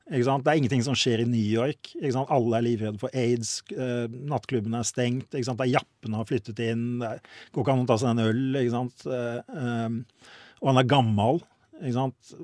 [0.09, 1.91] Det er ingenting som skjer i New York.
[2.01, 3.59] Alle er livredde for aids.
[3.69, 5.29] Eh, nattklubben er stengt.
[5.29, 7.01] Det er Jappene har flyttet inn.
[7.03, 7.19] Det
[7.53, 8.57] går ikke an å ta seg en øl.
[8.57, 11.43] Eh, eh, og han er gammel.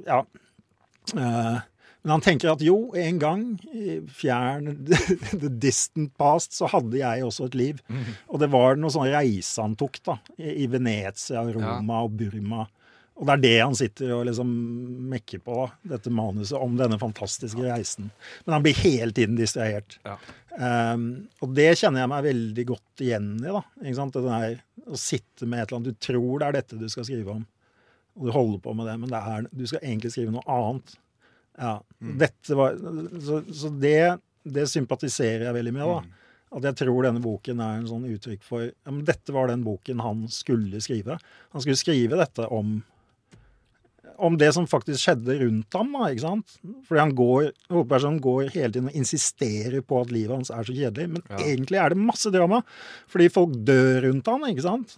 [0.06, 0.22] Ja.
[1.18, 1.58] Eh,
[2.06, 4.86] men han tenker at jo, en gang i fjern
[5.42, 7.80] the distant past så hadde jeg også et liv.
[8.30, 12.68] Og det var noe sånn reise han tok da, i, i Venezia, Roma og Burma.
[13.16, 14.50] Og det er det han sitter og liksom
[15.12, 18.10] mekker på, dette manuset om denne fantastiske reisen.
[18.44, 19.96] Men han blir hele tiden distrahert.
[20.04, 20.18] Ja.
[20.56, 21.06] Um,
[21.44, 23.48] og det kjenner jeg meg veldig godt igjen i.
[23.48, 24.16] da, ikke sant?
[24.16, 27.08] Det der Å sitte med et eller annet Du tror det er dette du skal
[27.08, 27.42] skrive om,
[28.16, 30.96] og du holder på med det, men det er, du skal egentlig skrive noe annet.
[31.60, 31.74] Ja,
[32.20, 32.76] dette var,
[33.24, 34.00] Så, så det,
[34.44, 35.88] det sympatiserer jeg veldig med.
[35.88, 36.26] da,
[36.60, 39.64] At jeg tror denne boken er en sånn uttrykk for ja, men Dette var den
[39.64, 41.16] boken han skulle skrive.
[41.56, 42.78] Han skulle skrive dette om
[44.18, 45.92] om det som faktisk skjedde rundt ham.
[45.94, 46.54] da, ikke sant?
[46.88, 50.74] Fordi han går, hovedpersonen går hele tiden og insisterer på at livet hans er så
[50.76, 51.08] kjedelig.
[51.16, 51.38] Men Ja.
[51.44, 52.62] egentlig er det masse drama,
[53.12, 54.98] fordi folk dør rundt ham, ikke sant?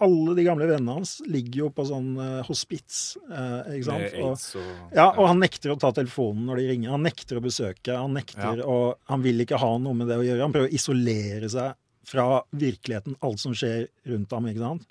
[0.00, 3.16] Alle de gamle vennene hans ligger jo på sånn uh, hospits.
[3.30, 4.16] Uh, ikke sant?
[4.20, 6.90] Og, ja, og han nekter å ta telefonen når de ringer.
[6.90, 7.94] Han nekter å besøke.
[7.94, 8.66] Han nekter Ja.
[8.66, 10.42] og Han vil ikke ha noe med det å gjøre.
[10.42, 11.74] Han prøver å isolere seg
[12.10, 14.46] fra virkeligheten, alt som skjer rundt ham.
[14.50, 14.86] ikke sant?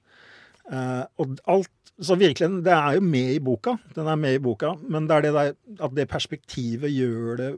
[0.70, 3.74] Eh, og alt, Så virkelig, det er jo med i boka.
[3.96, 5.50] Den er med i boka, men det er det der
[5.84, 7.50] at det perspektivet gjør det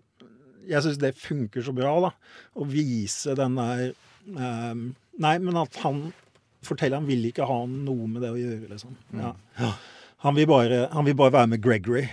[0.70, 2.10] Jeg syns det funker så bra, da.
[2.58, 3.92] Å vise den der
[4.34, 4.74] uh,
[5.22, 6.08] Nei, men at han
[6.66, 8.96] forteller han vil ikke ha noe med det å gjøre, liksom.
[9.18, 9.34] Ja.
[10.22, 12.04] Han, vil bare, han vil bare være med Gregory.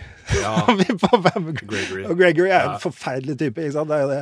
[0.43, 2.05] Ja, Han vil bare være med Gregory.
[2.09, 2.75] Og Gregory er Ja.
[2.75, 3.89] en forferdelig type, ikke sant.
[3.93, 4.21] Det er det.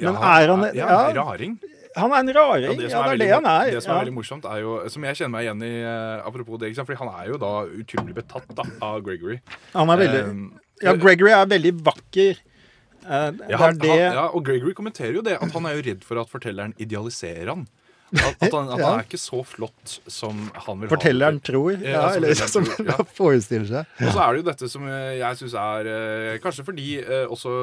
[0.00, 1.56] Ja, Men er han Ja, ja, en raring.
[1.94, 2.64] Han er en raring.
[2.64, 3.68] Ja, det, det, er det han er.
[3.70, 4.00] det som er ja.
[4.02, 6.86] veldig morsomt, er jo Som jeg kjenner meg igjen i eh, Apropos det, ikke?
[6.88, 9.38] Fordi han er jo da utrolig betatt da, av Gregory.
[9.76, 10.34] Han er veldig Eh,
[10.82, 12.42] Ja, Gregory er veldig vakker.
[13.04, 15.84] Det Ja, han, det han, ja, og Gregory kommenterer jo det, at han er jo
[15.86, 17.66] redd for at fortelleren idealiserer han.
[18.14, 18.86] At, at, han, at Ja.
[18.90, 21.46] han er ikke så flott som han vil Fortelleren ha det.
[21.48, 21.72] tror.
[21.82, 22.96] Ja, Ja, eller som tror, ja.
[23.20, 23.92] forestiller seg.
[24.06, 27.54] Og så er det jo dette som jeg syns er eh, Kanskje fordi eh, også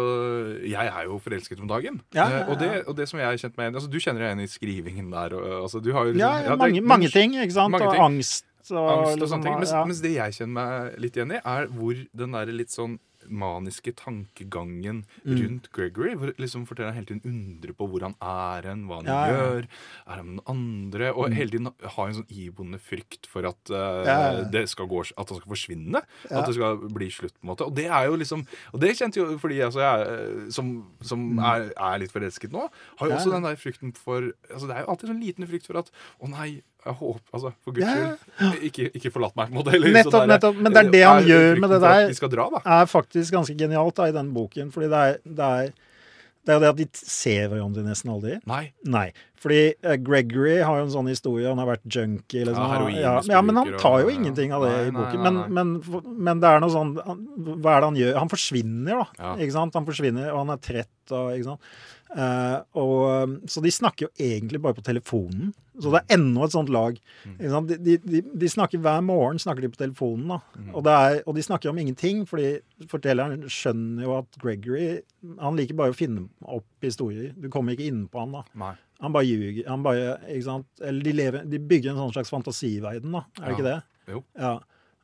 [0.67, 2.01] Jeg er jo forelsket om dagen.
[2.15, 4.43] Eh, og, det, og det som jeg har kjent igjen altså, Du kjenner deg igjen
[4.45, 5.35] i skrivingen der.
[5.39, 7.71] Og, altså, du har jo Ja, liksom- det- mange, mange ting, ikke sant.
[7.71, 8.01] mange Og ting.
[8.09, 9.59] angst Så, angst og liksom, sånne ting.
[9.63, 12.99] Mens, mens det jeg kjenner meg litt igjen i, er hvor den der litt sånn
[13.29, 15.37] maniske tankegangen Mm.
[15.41, 16.15] rundt Gregory.
[16.15, 19.27] Hvor liksom forteller han hele tiden undrer på hvor han er hen, hva han Ja,
[19.27, 19.33] ja.
[19.37, 19.67] gjør.
[20.07, 21.11] Er han noen andre?
[21.15, 24.43] Og hele tiden har en sånn iboende frykt for at, uh, Ja, ja.
[24.49, 26.01] det skal gå, at han skal forsvinne.
[26.29, 27.33] At det skal bli slutt.
[27.41, 30.45] på en måte Og det er jo liksom Og det kjente jo fordi altså, jeg
[30.45, 33.17] eh, som, som er, er litt forelsket nå, har jo Mm.
[33.17, 35.91] Også den der frykten for altså, Det er jo alltid sånn liten frykt for at
[36.21, 39.49] Å nei, jeg håper Altså, for guds skyld, ikke, ikke forlat meg.
[39.51, 40.55] på en måte, eller Nettopp, nettopp.
[40.57, 42.27] Men det er det han er gjør med det der.
[42.35, 44.71] Dra, er faktisk ganske genialt da, i den boken.
[44.73, 45.71] Fordi det er, det er
[46.41, 48.39] det er det at de ser hverandre nesten aldri.
[48.49, 48.71] Nei.
[48.89, 49.11] Nei.
[49.41, 51.45] Fordi eh, Gregory har jo en sånn historie.
[51.45, 52.41] Han har vært junkie.
[52.47, 52.57] Liksom.
[52.57, 55.21] Ja, heroin, ja, ja, men han tar jo og- ingenting av det Nei, i boken.
[55.21, 55.47] nei, Men, nei.
[55.59, 58.17] men, men, men det er noe sånn Hva er det han gjør?
[58.23, 59.35] Han forsvinner, da.
[59.37, 59.77] Ikke sant?
[59.77, 60.93] Han forsvinner, og han er trett.
[61.13, 61.69] Og, ikke sant?
[62.11, 65.53] Eh, og, så de snakker jo egentlig bare på telefonen.
[65.81, 66.99] Så det er enda et sånt lag.
[67.25, 67.33] Mm.
[67.39, 67.71] Ikke sant?
[67.87, 70.27] De, de, de, snakker Hver morgen snakker de på telefonen.
[70.35, 70.39] da.
[70.55, 70.69] Mm.
[70.75, 72.51] Og, det er, og de snakker om ingenting, fordi
[72.91, 75.01] fortelleren skjønner jo at Gregory
[75.41, 77.33] Han liker bare å finne opp historier.
[77.37, 78.43] Du kommer ikke inn på han da.
[78.65, 78.73] nei.
[79.01, 79.63] Han bare ljuger.
[79.65, 80.67] Han bare, ikke sant?
[80.85, 83.23] Eller de, lever, de bygger en sånn slags fantasiverden, da.
[83.41, 83.55] Er det Ja.
[83.55, 83.79] ikke det?
[84.13, 84.19] Jo.
[84.37, 84.51] Ja.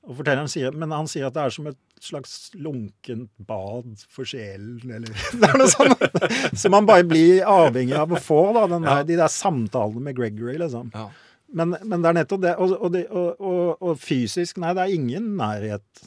[0.08, 4.28] Og fortelleren sier, Men han sier at det er som et slags lunkent bad for
[4.30, 8.68] sjelen, eller Det er noe sånt som man bare blir avhengig av å få, da.
[8.72, 9.08] Den der, Ja.
[9.08, 10.92] De der samtalene med Gregory, liksom.
[10.96, 11.10] Ja.
[11.48, 12.54] Men, men det er nettopp det.
[12.60, 12.96] Og, og,
[13.40, 16.06] og, og, fysisk Nei, det er ingen nærhet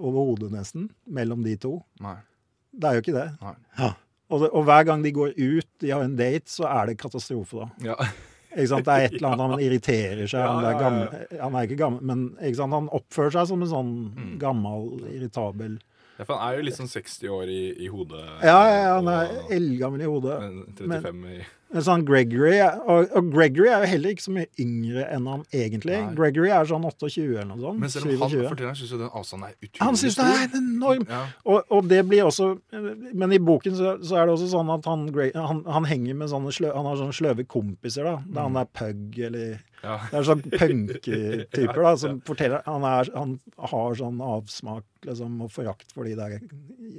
[0.00, 1.74] overhodet, nesten, mellom de to.
[2.00, 2.16] Nei.
[2.70, 3.28] Det er jo ikke det.
[3.76, 3.92] Ja.
[4.30, 7.66] Og, og hver gang de går ut, de har en date, så er det katastrofe,
[7.66, 7.90] da.
[7.90, 8.10] Ja.
[8.56, 8.84] Ikke sant?
[8.88, 10.42] Det er et eller annet han irriterer seg.
[10.42, 12.72] Han, er gammel, han er ikke gammel, men ikke sant?
[12.74, 14.34] han oppfører seg som en sånn Mm.
[14.42, 15.78] gammel, irritabel
[16.18, 18.24] Ja, for han er jo litt sånn 60 år i, i hodet.
[18.44, 20.34] Ja, ja, ja, han er eldgammel i hodet.
[20.42, 21.38] men 35 i
[21.70, 25.98] sånn Gregory og, og Gregory er jo heller ikke så mye yngre enn han egentlig.
[26.02, 26.16] Nei.
[26.18, 27.80] Gregory er sånn 28 eller noe sånt.
[27.82, 28.42] Men selv om han 27.
[28.48, 31.06] forteller, syns jo den avstanden er utrolig Han syns det er enorm.
[31.06, 31.22] Ja.
[31.46, 32.50] Og, og det blir også
[33.22, 35.06] Men i boken så, så er det også sånn at han,
[35.38, 38.18] han, han henger med sånne slø, Han har sånne sløve kompiser, da.
[38.34, 39.96] Da han er pug eller ja.
[40.10, 43.36] Det er sånn punketyper da, som forteller han, er, han
[43.72, 46.36] har sånn avsmak liksom, og forakt for de der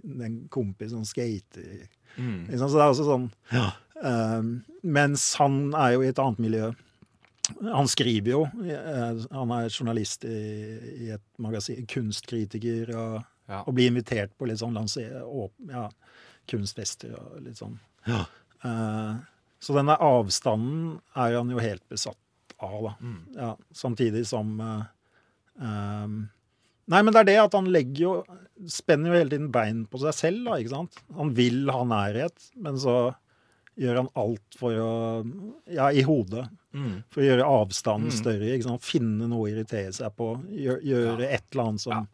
[0.02, 1.86] den kompisen som skater.
[2.18, 2.48] Mm.
[2.50, 3.70] Liksom, så det er også sånn um,
[4.82, 6.72] Mens han er jo i et annet miljø.
[7.62, 8.42] Han skriver jo.
[8.66, 10.38] eh, Han er journalist i,
[11.06, 13.64] i et magasin, kunstkritiker, og, Ja.
[13.68, 15.90] og blir invitert på litt sånn lanser, og, ja,
[16.48, 17.76] kunstfester og litt sånn.
[18.08, 19.16] Eh,
[19.62, 22.18] så denne avstanden er han jo helt besatt
[22.62, 22.94] av, da.
[23.02, 23.20] Mm.
[23.36, 24.84] Ja, samtidig som uh,
[25.58, 26.30] um,
[26.92, 28.14] Nei, men det er det at han legger jo
[28.70, 30.98] Spenner jo hele tiden bein på seg selv, da, ikke sant.
[31.18, 32.96] Han vil ha nærhet, men så
[33.80, 34.92] gjør han alt for å
[35.72, 36.48] Ja, i hodet.
[36.74, 37.04] Mm.
[37.12, 38.18] For å gjøre avstanden Mm.
[38.24, 38.48] større.
[38.56, 38.82] ikke sant?
[38.82, 40.38] Finne noe å irritere seg på.
[40.50, 42.08] Gjør, gjøre et eller annet som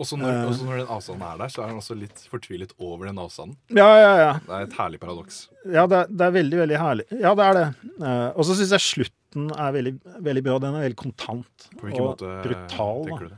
[0.00, 0.48] Også når, Eh.
[0.50, 3.56] også når den avstanden er der, så er han også litt fortvilet over den avstanden.
[3.70, 4.32] Ja, ja, ja.
[4.40, 5.48] Det er et herlig paradoks.
[5.70, 7.04] Ja, det, er- det er veldig, veldig herlig.
[7.20, 7.66] Ja, det er det.
[8.02, 10.58] Eh, og så syns jeg slutten er veldig, veldig bra.
[10.58, 13.28] Den er veldig kontant På og måte brutal.
[13.28, 13.36] Da.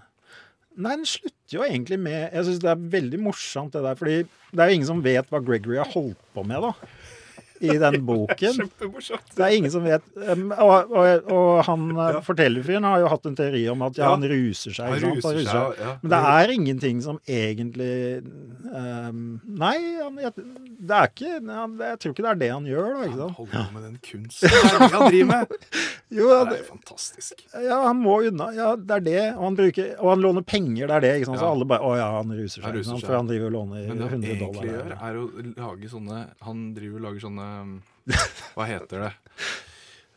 [0.75, 3.99] Nei, den slutter jo egentlig med Jeg syns det er veldig morsomt, det der.
[3.99, 6.73] Fordi det er jo ingen som vet hva Gregory har holdt på med, da.
[7.65, 8.59] I den boken.
[8.61, 9.35] Kjempemorsomt.
[9.37, 10.05] Det er ingen som vet.
[10.15, 12.21] Og, og, og han ja.
[12.25, 14.91] fortellerfyren har jo hatt en teori om at ja, han ruser seg.
[14.93, 15.39] Han ruser, sant?
[15.41, 15.95] ruser seg, ja.
[16.03, 17.95] Men det er ingenting som egentlig
[18.71, 19.25] um,
[19.65, 23.11] Nei, han, det er ikke han, Jeg tror ikke det er det han gjør, da.
[23.15, 24.55] Han holder på med den kunsten
[24.95, 25.55] han driver med.
[26.15, 27.41] Jo, Det er jo fantastisk.
[27.65, 28.51] ja, han må unna.
[28.55, 29.23] Ja, det er det.
[29.35, 31.13] Og han, bruker, og han låner penger, det er det.
[31.19, 31.41] ikke sant?
[31.43, 32.67] Så alle bare Å ja, han ruser seg.
[32.69, 33.07] Han ruser seg.
[33.09, 34.69] For han driver og låner Men det han 100 egentlig dollar.
[34.71, 35.25] gjør, er å
[35.65, 37.49] lage sånne Han driver og lager sånne
[38.55, 39.13] Hva heter det?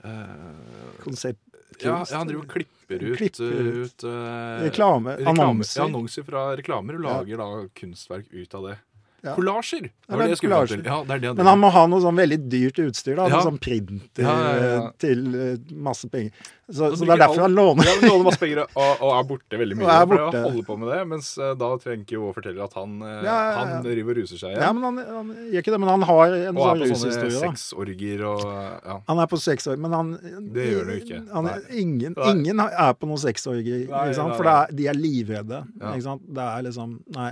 [0.04, 1.40] Eh, Konsept.
[1.82, 3.94] ja, ja, han driver og klipper ut, Klipper ut.
[3.98, 5.18] ut uh, Reklame.
[5.18, 5.82] reklame- Annonser.
[5.82, 7.48] Ja, annonser fra reklamer, og lager da
[7.80, 8.78] kunstverk ut av det.
[9.26, 9.34] Ja.
[9.34, 9.82] Kollasjer!
[9.90, 10.84] Det var det jeg skulle fram til.
[10.86, 11.38] Ja, det er det det.
[11.40, 13.16] Men han må ha noe sånn veldig dyrt utstyr.
[13.18, 13.40] da, Ja.
[13.40, 14.76] Noe sånn printer Ja, ja, ja.
[14.86, 16.32] eh, til eh, masse penger.
[16.68, 17.88] Så, så det er derfor han låner.
[17.88, 19.88] Ja, han låner masse penger og, og er borte veldig mye.
[19.88, 20.38] Og er for borte.
[20.38, 23.16] å holde på med det, Mens eh, da trenger jo å fortelle at han, eh,
[23.16, 23.58] Ja, ja, ja.
[23.64, 24.62] han driver og ruser seg igjen.
[24.68, 25.82] Ja, men han, han gjør ikke det.
[25.88, 27.34] Men han har en og er sånn på sånne rushistorie.
[27.34, 27.42] da.
[27.48, 29.00] sexorgier og ja.
[29.10, 30.14] Han er på seks år, men han
[30.54, 31.24] Det gjør han jo ikke.
[31.34, 31.58] Han, Nei.
[31.82, 32.30] ingen, Nei.
[32.36, 34.36] ingen er på noen sexorgier, Nei, ikke sant?
[34.36, 35.64] nei, for det er, de er livredde.
[35.82, 35.96] Ja.
[35.98, 36.24] Ikke sant?
[36.38, 37.32] Det er liksom Nei,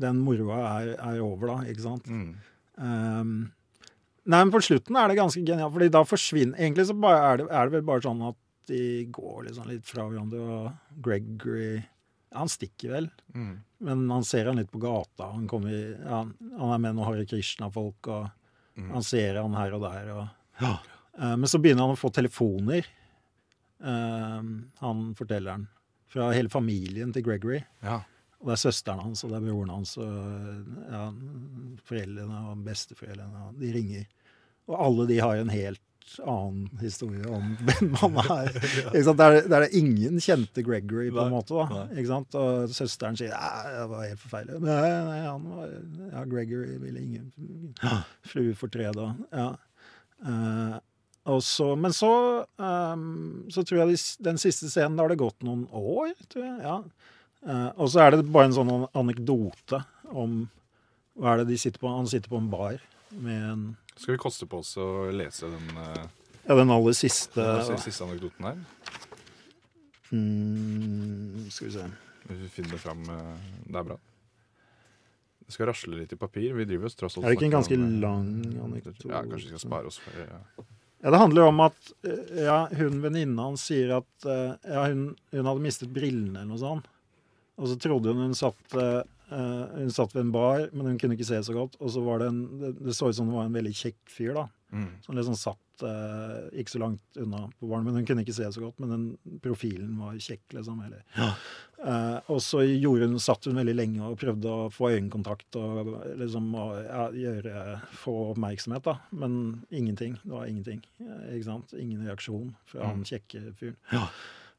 [0.00, 1.56] den moroa er, er over, da.
[1.72, 2.06] Ikke sant?
[2.08, 2.34] Mm.
[2.82, 3.32] Um,
[4.24, 7.36] nei, men på slutten er det ganske genialt, fordi da forsvinner Egentlig så bare er,
[7.42, 8.38] det, er det vel bare sånn at
[8.70, 8.80] de
[9.12, 11.82] går liksom litt fra hverandre, og Gregory
[12.32, 13.58] Han stikker vel, Mm.
[13.84, 15.32] men han ser han litt på gata.
[15.34, 18.30] Han, kommer, ja, han er med noen Hare Krishna-folk, og
[18.78, 18.88] Mm.
[18.94, 20.10] han ser han her og der.
[20.16, 20.28] Og,
[21.18, 22.86] Eh, men så begynner han å få telefoner.
[23.84, 24.40] uh,
[24.80, 25.66] han fortelleren.
[26.12, 27.62] Fra hele familien til Gregory.
[27.82, 28.00] Ja.
[28.42, 31.04] Og det er søsteren hans, og det er broren hans, og ja,
[31.86, 33.46] foreldrene og besteforeldrene.
[33.46, 34.08] og De ringer.
[34.70, 35.82] Og alle de har en helt
[36.26, 38.50] annen historie om hvem han er.
[38.92, 41.54] Der, der er det ingen kjente Gregory, på en måte.
[41.54, 41.86] da.
[41.94, 42.38] Ikke sant?
[42.38, 44.62] Og søsteren sier ja, det var helt forferdelig.
[44.66, 45.76] Nei, nei, han var,
[46.10, 47.30] ja, Gregory ville ingen
[48.32, 49.12] flue fortrede.
[49.30, 49.52] Ja.
[50.26, 50.80] Eh,
[51.30, 52.12] og så, men så,
[52.58, 56.48] um, så tror jeg de, den siste scenen, da har det gått noen år, tror
[56.48, 56.56] jeg.
[56.66, 56.80] ja.
[57.42, 59.82] Eh, og så er det bare en sånn anekdote
[60.14, 60.44] om
[61.18, 61.90] hva er det de sitter på?
[61.90, 62.78] Han sitter på en bar
[63.18, 63.64] med en
[63.96, 66.06] Skal vi koste på oss å lese den, eh,
[66.46, 68.62] Ja, den aller siste den siste anekdoten her?
[70.12, 71.88] mm, Skal vi se.
[72.28, 73.34] Hvis vi finner det fram eh,
[73.66, 73.98] Det er bra.
[75.42, 76.54] Det skal rasle litt i papir.
[76.54, 78.30] Vi driver oss tross alt Er det ikke en ganske om, lang
[78.68, 79.10] anekdote?
[79.10, 80.40] Ja, kanskje vi skal spare oss for ja.
[81.02, 81.92] Ja, Det handler om at
[82.38, 86.86] ja, hun venninna hans sier at ja, hun, hun hadde mistet brillene eller noe sånt.
[87.62, 89.02] Og så trodde hun hun satt, eh,
[89.78, 91.78] hun satt ved en bar, men hun kunne ikke se så godt.
[91.80, 94.00] Og så var det en Det, det så ut som det var en veldig kjekk
[94.10, 94.48] fyr, da.
[94.72, 94.88] Mm.
[95.04, 97.84] Som liksom satt uh, ikke så langt unna på baren.
[97.84, 100.78] Men hun kunne ikke se så godt, men den profilen var kjekk, liksom.
[100.86, 101.02] Eller.
[101.82, 105.90] Eh, og så gjorde hun, satt hun veldig lenge og prøvde å få øyekontakt og
[106.20, 108.96] liksom å, ja, gjøre, få oppmerksomhet, da.
[109.12, 110.16] Men ingenting.
[110.22, 110.80] Det var ingenting.
[111.02, 111.74] ikke sant?
[111.76, 113.08] Ingen reaksjon fra han Mm.
[113.12, 113.76] kjekke fyren.
[113.92, 114.08] Eh,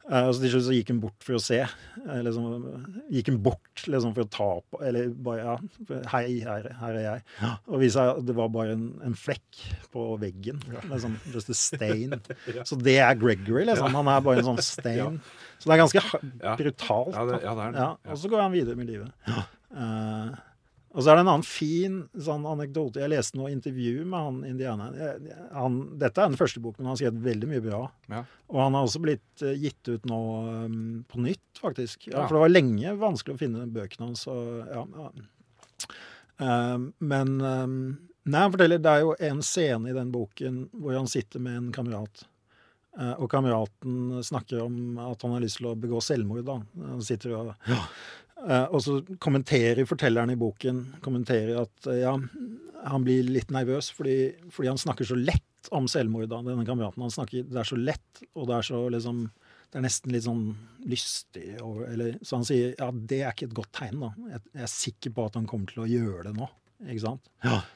[0.03, 1.59] og til slutt så gikk hun bort for å se.
[1.63, 2.65] Eh, liksom,
[3.15, 5.53] gikk hun bort liksom for å ta på Eller bare ja,
[6.11, 7.23] Hei, her, her er jeg.
[7.71, 9.61] Og viste seg at det var bare en, en flekk
[9.95, 10.59] på veggen.
[10.91, 12.17] Liksom, just a stain.
[12.69, 13.95] Så det er Gregory, liksom.
[13.95, 15.21] Han er bare en sånn stain.
[15.59, 16.03] Så det er ganske
[16.43, 16.55] Ja.
[16.59, 17.13] brutalt.
[17.15, 17.85] Ja, det, ja, det er det.
[17.87, 19.13] Ja, og så går han videre med livet.
[19.73, 20.33] Eh,
[20.93, 23.01] og så er det en annen fin sånn anekdote.
[23.01, 25.23] Jeg leste noe intervju med han indianeren.
[25.55, 27.79] Han, dette er den første boken, men han har skrevet veldig mye bra.
[28.13, 28.19] Ja.
[28.53, 30.19] Og han har også blitt eh, gitt ut nå
[30.67, 30.75] um,
[31.09, 32.11] på nytt, faktisk.
[32.11, 32.27] Ja, Ja.
[32.27, 34.27] For det var lenge vanskelig å finne bøkene hans.
[34.29, 35.09] ja, ja.
[36.43, 37.79] Um, men um,
[38.23, 41.57] Nei, han forteller det er jo en scene i den boken hvor han sitter med
[41.57, 42.23] en kamerat.
[43.17, 46.43] Og kameraten snakker om at han har lyst til å begå selvmord.
[46.45, 46.59] da.
[46.91, 47.87] Han sitter og Eh,
[48.69, 52.13] og så kommenterer fortelleren i boken kommenterer at eh, ja,
[52.83, 54.17] han blir litt nervøs fordi,
[54.51, 56.27] fordi han snakker så lett om selvmord.
[56.31, 57.05] da, denne kameraten.
[57.05, 59.25] Han snakker, Det er så lett, og det er så liksom
[59.73, 60.41] det er nesten litt sånn
[60.85, 61.47] lystig.
[61.65, 64.03] Og, eller, så han sier ja, det er ikke et godt tegn.
[64.03, 64.11] da.
[64.35, 66.45] Jeg, jeg er sikker på at han kommer til å gjøre det nå.
[66.83, 67.31] ikke sant?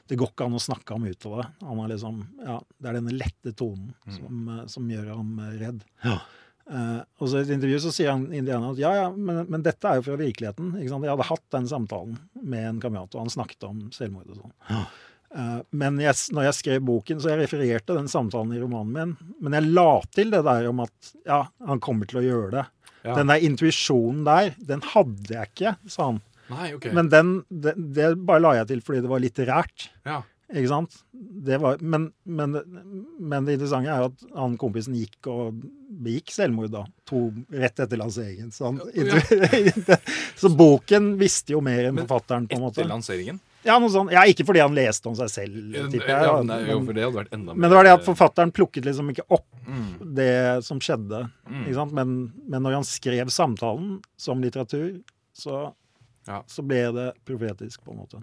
[0.06, 1.46] Det går ikke an å snakke ham ut av det.
[1.66, 5.82] Han er liksom, ja, Det er denne lette tonen som, eh, som gjør ham redd.
[6.04, 6.20] redd.
[6.68, 9.64] Eh, og så I et intervju så sier han indianeren at ja, ja, men, men
[9.64, 10.74] dette er jo fra virkeligheten.
[10.76, 11.06] ikke sant?
[11.06, 14.56] Jeg hadde hatt den samtalen med en kamerat, og han snakket om selvmord og sånn.
[15.36, 19.34] Eh, men jeg, når jeg skrev boken, så jeg refererte den samtalen i romanen min.
[19.44, 22.66] Men jeg la til det der om at ja, han kommer til å gjøre det.
[23.04, 23.14] Ja.
[23.16, 26.24] Den der intuisjonen der, den hadde jeg ikke, sa han.
[26.48, 26.92] Nei, okay.
[26.96, 29.88] Men den, det, det bare la jeg til fordi det var litterært.
[30.08, 30.24] ja.
[30.48, 30.94] Ikke sant?
[31.12, 32.56] Det var, men, men,
[33.20, 35.58] men det interessante er jo at han kompisen gikk og
[35.98, 38.48] begikk selvmord da, to, rett etter lanseringen.
[38.54, 38.80] Så, han,
[40.40, 42.80] så boken visste jo mer enn Men forfatteren, på en måte.
[42.80, 43.40] Etter lanseringen?
[43.66, 44.12] Ja, noe sånt.
[44.14, 45.58] ja, ikke fordi han leste om seg selv,
[45.92, 46.28] tipper jeg.
[46.30, 48.06] Ja, nei, jo, men, for det hadde vært enda mer men det var det at
[48.06, 49.90] forfatteren plukket liksom ikke opp mm.
[50.16, 50.32] det
[50.64, 51.24] som skjedde.
[51.44, 51.64] Mm.
[51.66, 51.96] Ikke sant?
[51.98, 52.14] Men,
[52.48, 55.02] men når han skrev samtalen som litteratur,
[55.36, 55.66] så,
[56.28, 56.40] Ja.
[56.48, 58.22] så ble det profetisk, på en måte.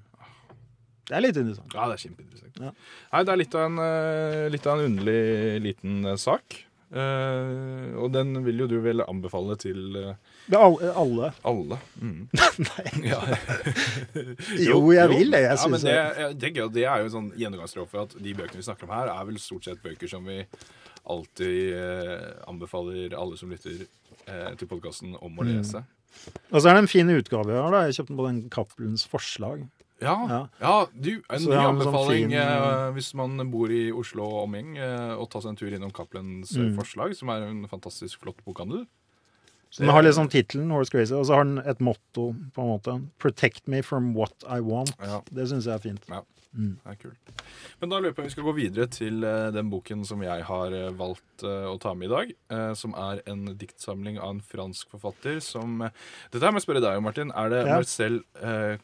[1.05, 1.73] Det er litt interessant.
[1.75, 2.61] Ja, det er kjempeinteressant.
[2.63, 2.71] Ja.
[3.13, 5.19] Nei, det er litt av en, eh, litt av en underlig
[5.65, 6.61] liten eh, sak.
[6.95, 10.11] Uh, og den vil jo du vel anbefale til uh,
[10.47, 11.31] Det er alle.
[11.43, 11.79] alle.
[11.99, 12.27] Mm.
[12.67, 12.85] Nei.
[13.09, 13.19] Ja.
[14.61, 15.41] Jo, jeg vil det.
[15.47, 15.83] Jeg ja, men synes
[16.39, 18.93] det, jeg det er jo en sånn gjennomgangstråd for at de bøkene vi snakker om
[18.95, 20.37] her, er vel stort sett bøker som vi
[21.09, 23.85] alltid uh, anbefaler alle som lytter
[24.57, 25.51] til podkasten om å Mm.
[25.59, 25.83] lese.
[26.49, 27.73] Og så er det en fin utgave jeg har.
[27.75, 27.81] da.
[27.89, 29.65] Jeg kjøpte den på den Cappelens forslag.
[30.01, 30.85] Ja, ja.
[30.93, 34.49] Du, en Så ny en sånn anbefaling fin- eh, hvis man bor i Oslo og
[34.49, 36.75] omgjeng, eh, å ta seg en tur innom Cappelens eh, Mm.
[36.77, 38.85] forslag, som er en fantastisk flott bokhandel.
[39.71, 42.79] Så Den har liksom tittelen Horse Crazy, og så har den et motto, på en
[42.79, 43.09] måte.
[43.19, 44.93] 'Protect me from what I want'.
[45.01, 45.21] Ja.
[45.33, 46.03] Det syns jeg er fint.
[46.09, 46.21] Ja.
[46.55, 46.77] Mm.
[46.83, 47.31] Det er kult.
[47.81, 50.21] Men da lurer jeg på om vi skal gå videre til eh, den boken som
[50.23, 52.31] jeg har eh, valgt eh, å ta med i dag.
[52.79, 56.99] som er en diktsamling av en fransk forfatter som Dette her må jeg spørre deg
[56.99, 57.31] om, Martin.
[57.35, 57.75] Er det Ja.
[57.79, 58.21] Marcel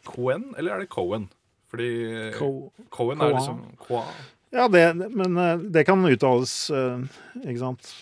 [0.07, 1.29] Cohen, eller er det Cohen?
[1.71, 1.89] Fordi
[2.35, 4.03] Co Cohen er liksom Coa.
[4.51, 5.39] ja, det, men
[5.71, 6.55] det kan uttales,
[7.45, 7.93] ikke sant.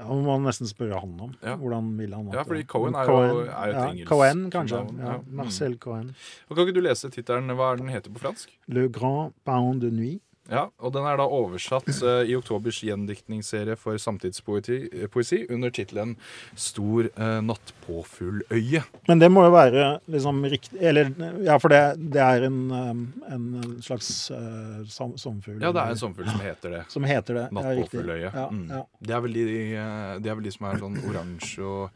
[0.00, 1.34] Ja, Man må nesten spørre han om.
[1.44, 1.56] Ja.
[1.60, 4.80] Hvordan vil han at Ja, fordi Cohen er jo- er et ja, engelsk Cohen, kanskje.
[4.98, 5.18] Ja.
[5.28, 6.14] Marcel Cohen.
[6.48, 7.52] Og Kan ikke du lese tittelen?
[7.54, 8.48] Hva er den heter på fransk?
[8.68, 10.22] Le Grand Pain de Nuit.
[10.50, 15.70] Ja, og den er da oversatt uh, i oktobers gjendiktningsserie for samtidspoesi eh, poesi under
[15.70, 16.16] tittelen
[16.58, 18.82] 'Stor uh, nattpåfugløye'.
[19.08, 21.12] Men det må jo være liksom riktig Eller
[21.46, 25.94] ja, for det, det er en, um, en slags uh, som, sommerfugl Ja, det er
[25.94, 26.84] en sommerfugl som heter det.
[26.92, 27.46] Som heter det.
[27.48, 27.56] ja.
[27.60, 28.30] Nattpåfugløye.
[28.34, 28.66] Ja, Mm.
[28.70, 28.84] ja.
[28.98, 29.42] Det, er de,
[29.76, 31.90] eh, det er vel de som er sånn oransje og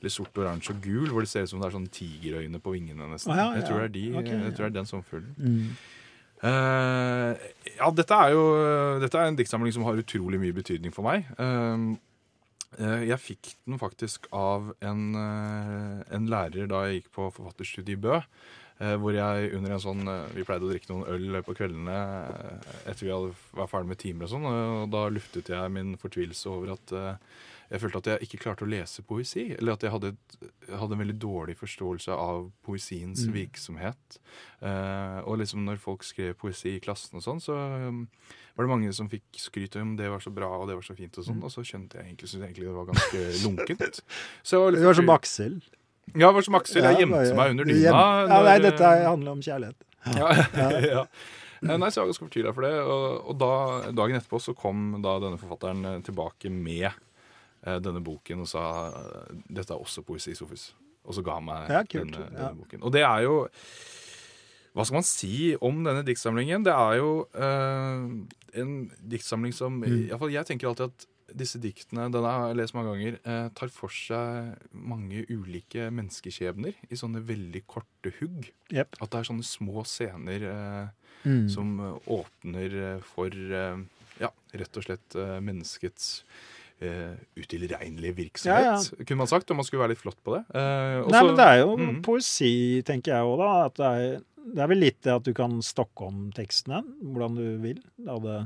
[0.00, 2.74] eller sort, oransje og gul, hvor det ser ut som det er sånn tigerøyne på
[2.74, 3.06] vingene.
[3.08, 3.32] nesten.
[3.32, 5.34] Ah, ja, Jeg tror det er de, okay, jeg tror det er den sommerfuglen.
[5.40, 5.70] Mm.
[6.44, 7.46] Eh,
[7.78, 8.42] ja, dette er jo
[9.00, 11.24] Dette er en diktsamling som har utrolig mye betydning for meg.
[11.40, 11.96] Uh,
[12.80, 17.96] uh, jeg fikk den faktisk av en, eh, en lærer da jeg gikk på forfatterstudiet
[17.96, 18.20] i Bø.
[18.80, 21.96] eh, hvor jeg under en sånn eh, Vi pleide å drikke noen øl på kveldene
[21.96, 24.48] eh, etter vi hadde var ferdig med timer og sånn.
[24.52, 27.14] Og da luftet jeg min fortvilelse over at eh,
[27.70, 29.48] jeg følte at jeg ikke klarte å lese poesi.
[29.58, 30.12] Eller at jeg hadde,
[30.70, 33.32] hadde en veldig dårlig forståelse av poesiens Mm.
[33.34, 34.18] virksomhet.
[34.62, 37.56] Eh, og liksom når folk skrev poesi i klassen og sånn, så
[37.88, 38.04] um,
[38.56, 40.94] var det mange som fikk skryt om det var så bra og det var så
[40.96, 41.42] fint og sånn.
[41.42, 44.00] Og så skjønte jeg egentlig, synes jeg egentlig det var ganske lunkent.
[44.42, 45.10] Så jeg var litt Det var som.
[45.16, 45.58] Aksel.
[46.14, 46.82] Ja, det var som Aksel.
[46.86, 47.90] Jeg gjemte ja, meg under dyna.
[48.30, 49.82] Ja, nei, dette er- handler om kjærlighet.
[50.06, 50.70] ja, ja.
[50.94, 51.04] ja.
[51.66, 52.72] Nei, så jeg var ganske fortvila for det.
[52.84, 53.50] Og, og da,
[53.96, 56.98] dagen etterpå så kom da denne forfatteren eh, tilbake med eh,
[57.82, 60.68] denne boken og sa eh, dette er også poesi, Sofus.
[61.06, 62.52] Og så ga han meg Ja, kult, denne, ja.
[62.54, 62.82] boken.
[62.82, 63.34] Og det er jo
[64.76, 66.64] Hva skal man si om denne diktsamlingen?
[66.66, 68.08] Det er jo eh,
[68.60, 70.08] en diktsamling som Mm.
[70.10, 71.06] Iallfall Jeg tenker alltid at
[71.36, 76.74] disse diktene den har jeg lest mange ganger, eh, tar for seg mange ulike menneskeskjebner
[76.90, 78.52] i sånne veldig korte hugg.
[78.70, 79.00] Yep.
[79.02, 80.86] At det er sånne små scener eh,
[81.26, 81.48] Mm.
[81.50, 83.78] som eh, åpner eh, for eh,
[84.20, 86.22] ja, rett og slett eh, menneskets
[86.80, 90.42] eh, utilregnelig virksomhet, kunne man sagt, om man skulle være litt flott på det.
[90.52, 91.96] Uh, også, Nei, men det er jo mm.
[92.06, 92.54] poesi,
[92.86, 93.54] tenker jeg òg, da.
[93.66, 97.40] At det er, det er vel litt det at du kan stokke om tekstene hvordan
[97.40, 97.82] du vil.
[97.96, 98.38] Da det,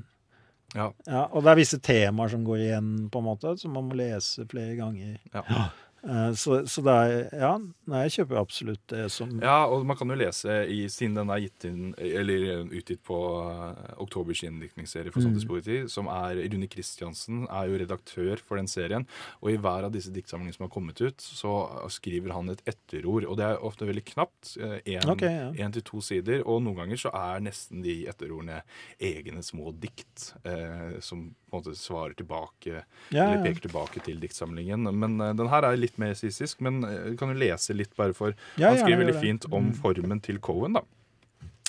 [0.76, 0.92] Ja.
[1.06, 3.98] ja, og det er visse temaer som går igjen, på en måte, som man må
[3.98, 5.16] lese flere ganger.
[5.34, 5.64] Ja.
[6.02, 7.52] Eh, Så, så det er Ja,
[7.90, 11.32] nei, jeg kjøper absolutt det som ja, og man kan jo lese, i, siden den
[11.32, 15.26] er gitt inn, eller utgitt på uh, Oktobers gjendiktningsserie for Mm.
[15.34, 19.06] samtidspoesi, som er Rune Kristiansen er jo redaktør for den serien,
[19.42, 21.52] og i hver av disse diktsamlingene som har kommet ut, så
[21.92, 24.54] skriver han et etterord, og det er ofte veldig knapt.
[24.86, 25.50] Én okay, ja.
[25.66, 28.62] en til to sider, og noen ganger så er nesten de etterordene
[28.98, 34.20] egne små dikt, eh, som på en måte svarer tilbake, Ja, eller peker tilbake til
[34.22, 34.86] diktsamlingen.
[34.94, 38.12] Men uh, den her er litt mer sistisk, men eh, kan jo lese litt bare
[38.14, 39.74] for Ja, Han skriver veldig fint om Mm.
[39.80, 40.82] formen til Cohen, da.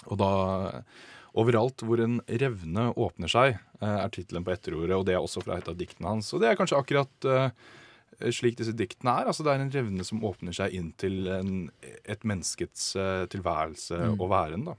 [0.07, 0.81] Og da
[1.33, 5.41] Overalt hvor en revne åpner seg, eh, er tittelen på etterordet, og det er også
[5.45, 6.33] fra et av diktene hans.
[6.33, 7.49] Og det er kanskje akkurat eh,
[8.31, 9.25] slik disse diktene er.
[9.31, 11.71] Altså Det er en revne som åpner seg inn til en,
[12.03, 12.91] et menneskets
[13.31, 14.19] tilværelse Mm.
[14.19, 14.65] og væren.
[14.65, 14.75] da.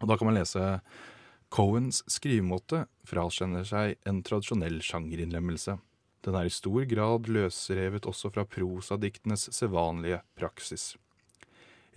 [0.00, 0.80] Og da kan man lese
[1.50, 5.78] Cohens skrivemåte fraskjenner seg en tradisjonell sjangerinnlemmelse.
[6.22, 10.92] Den er i stor grad løsrevet også fra prosadiktenes sedvanlige praksis.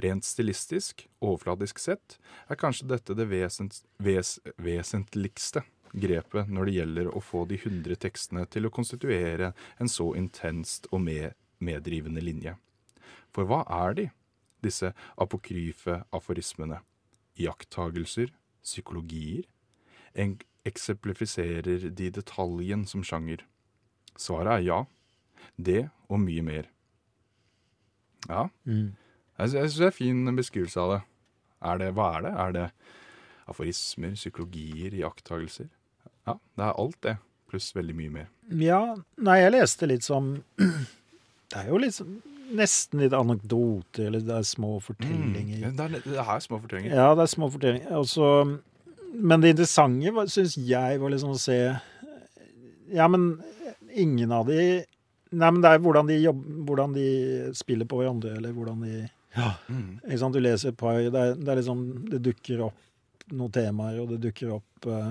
[0.01, 2.17] Rent stilistisk, overfladisk sett,
[2.49, 5.63] er kanskje dette det vesent, ves, vesentligste
[5.95, 10.89] grepet når det gjelder å få de hundre tekstene til å konstituere en så intenst
[10.91, 11.31] og med,
[11.63, 12.57] meddrivende linje.
[13.31, 14.09] For hva er de,
[14.65, 16.81] disse apokryfe aforismene?
[17.39, 18.33] Iakttagelser?
[18.65, 19.45] Psykologier?
[20.15, 23.45] En eksemplifiserer de detaljen som sjanger?
[24.17, 24.79] Svaret er ja.
[25.57, 26.67] Det og mye mer.
[28.29, 28.95] Ja, Mm.
[29.39, 31.01] jeg, jeg syns det er en fin beskrivelse av det.
[31.65, 31.89] Er det.
[31.97, 32.31] Hva er det?
[32.45, 32.65] Er det
[33.49, 35.67] aforismer, psykologier, iakttagelser?
[36.27, 37.17] Ja, det er alt det,
[37.49, 38.29] pluss veldig mye mer.
[38.49, 38.79] Ja,
[39.21, 40.31] nei, jeg leste litt som
[41.49, 42.15] Det er jo litt som
[42.57, 45.61] nesten litt anekdoter, eller det er små fortellinger.
[45.69, 46.93] Mm, det, er, det er små fortellinger.
[46.97, 47.93] Ja, det er små fortellinger.
[47.97, 48.29] Også,
[49.13, 51.57] men det interessante syns jeg var liksom å se
[52.93, 53.39] Ja, men
[53.95, 54.85] ingen av de
[55.35, 57.05] Nei, men det er hvordan de, jobb, hvordan de
[57.57, 59.09] spiller på hverandre, eller hvordan de
[59.67, 59.97] Mm.
[60.05, 60.33] ikke sant?
[60.33, 64.07] Du leser et par det er, det er liksom Det dukker opp noen temaer, og
[64.13, 65.09] det dukker opp eh,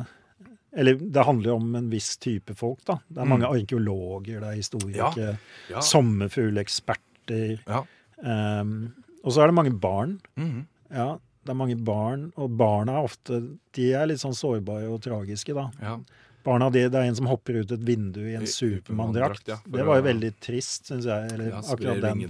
[0.81, 2.97] Eller det handler jo om en viss type folk, da.
[3.11, 3.59] Det er mange Mm.
[3.59, 5.81] arkeologer, det er historikere, Ja.
[5.81, 7.61] sommerfugleksperter.
[7.67, 7.83] ja.
[8.61, 10.21] Um, og så er det mange barn.
[10.39, 10.67] Mm.
[10.95, 15.01] Ja, det er mange barn, og barna er ofte De er litt sånn sårbare og
[15.03, 15.71] tragiske, da.
[15.83, 15.99] ja.
[16.45, 19.49] Barna, de, Det er en som hopper ut et vindu i en Supermann-drakt.
[19.49, 21.33] Ja, det var jo veldig trist, syns jeg.
[21.35, 22.21] Eller ja akkurat den.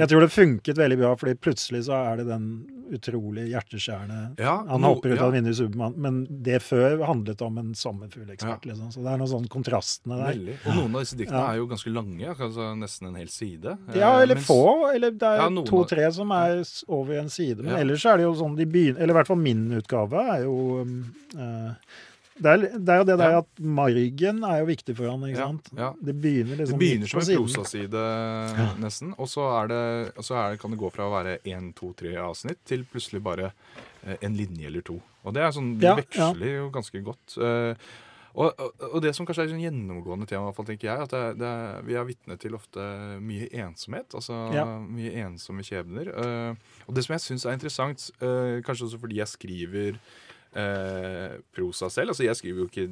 [0.00, 2.46] Jeg tror det funket veldig bra, fordi plutselig så er det den
[2.90, 7.40] utrolig hjerteskjærende ja, Han no- hopper ut av vindu i Supermann, men det før handlet
[7.46, 8.88] om en sommerfuglekspert, liksom.
[8.90, 10.32] Så det er noen sånne kontrastene der.
[10.34, 10.56] Veldig.
[10.66, 13.76] Og noen av disse diktene er jo ganske lange, altså nesten en hel side.
[13.94, 14.90] Ja, Eh, eller mens- få.
[14.94, 17.62] Eller det er to-tre som er over en side.
[17.62, 20.42] Men ellers er det jo sånn de begynner Eller i hvert fall min utgave er
[20.44, 20.56] jo
[21.38, 21.72] eh,
[22.40, 23.38] Det er, det er jo det der Ja.
[23.44, 25.70] at margen er jo viktig for han, ikke sant?
[25.76, 25.90] ja.
[26.00, 28.04] Det begynner Det liksom begynner som en prosaside,
[28.80, 29.14] nesten.
[29.20, 29.82] Og så, er det,
[30.16, 33.22] og så er, kan det gå fra å være én, to, tre avsnitt til plutselig
[33.22, 33.50] bare
[34.06, 35.00] eh, en linje eller to.
[35.24, 37.36] Og det er sånn, de veksler jo ganske godt.
[37.36, 37.90] Eh,
[38.30, 40.86] og, og, og det som kanskje er et sånn gjennomgående tema, i hvert fall, tenker
[40.86, 41.52] jeg, at det, det
[41.88, 42.84] vi er vitne til ofte
[43.20, 44.14] mye ensomhet.
[44.14, 44.64] Altså Ja.
[44.80, 46.08] mye ensomme skjebner.
[46.14, 46.54] Eh,
[46.86, 48.08] og det som jeg syns er interessant,
[48.64, 49.98] kanskje også fordi jeg skriver
[50.54, 52.08] eh, prosa selv.
[52.14, 52.86] Altså, jeg skriver jo ikke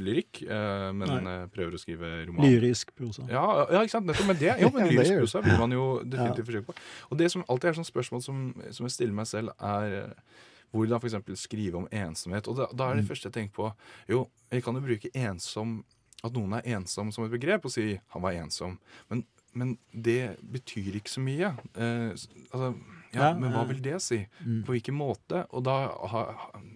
[0.00, 1.34] lyrikk, eh, men Nei.
[1.42, 2.46] eh, prøver å skrive roman.
[2.46, 3.22] Lyrisk prosa.
[3.28, 4.06] Ja, ja, ikke sant?
[4.06, 4.26] Nettopp.
[4.26, 6.74] Men det, jo, men lyrisk prosa vil man jo definitivt forsøke på.
[7.10, 8.40] Og det som alltid er sånn spørsmål som,
[8.70, 10.38] som jeg stiller meg selv, er eh,
[10.72, 11.18] hvordan f.eks.
[11.42, 12.48] skrive om ensomhet.
[12.48, 13.08] Og da, da er det Mm.
[13.12, 13.72] første jeg tenker på
[14.08, 15.82] Jo, jeg kan jo bruke ensom
[16.24, 18.78] At noen er ensom som et begrep, og si 'han var ensom'.
[19.10, 21.48] Men, men det betyr ikke så mye.
[21.74, 22.10] Eh,
[22.54, 22.74] altså,
[23.14, 24.26] ja, Ja, men hva vil det si?
[24.44, 24.62] Mm.
[24.64, 25.46] På hvilken måte?
[25.52, 25.76] Og da,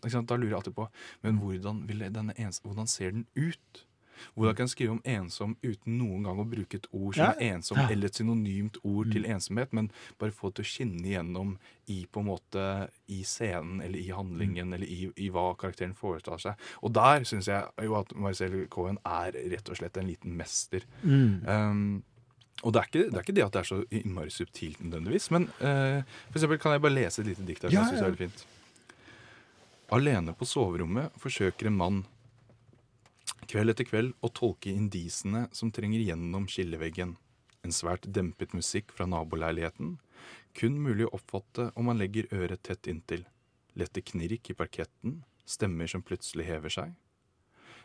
[0.09, 0.89] sant, da lurer jeg alltid på
[1.22, 3.84] Men hvordan, ens, hvordan ser den ut?
[4.34, 7.32] Hvordan kan jeg skrive om ensom uten noen gang å bruke et ord som Ja.
[7.37, 7.89] er ensom, Ja.
[7.93, 9.34] eller et synonymt ord til Mm.
[9.34, 13.82] ensomhet, men bare få det til å skinne igjennom i på en måte i scenen
[13.84, 16.55] eller i handlingen eller i, i hva karakteren foretar seg.
[16.82, 20.80] Og der syns jeg jo at Marcel Cohen er rett og slett en liten mester.
[21.05, 21.47] Mm.
[21.47, 22.03] Um,
[22.65, 25.31] og det er, ikke, det er ikke det at det er så innmari subtilt nødvendigvis,
[25.35, 26.01] men uh,
[26.31, 28.11] for eksempel kan jeg bare lese et lite dikt her som Ja, jeg synes er
[28.11, 28.47] veldig fint.
[29.97, 32.01] Alene på soverommet forsøker en mann
[33.47, 37.15] kveld etter kveld å tolke indisene som trenger gjennom skilleveggen.
[37.67, 39.97] En svært dempet musikk fra naboleiligheten.
[40.57, 43.27] Kun mulig å oppfatte om man legger øret tett inntil.
[43.77, 45.21] Lette knirk i parketten.
[45.47, 46.95] Stemmer som plutselig hever seg.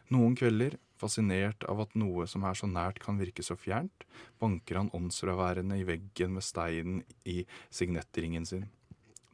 [0.10, 4.04] Noen kvelder, fascinert av at noe som er så nært kan virke så fjernt,
[4.42, 8.68] banker han åndsfraværende i veggen med steinen i signettringen sin.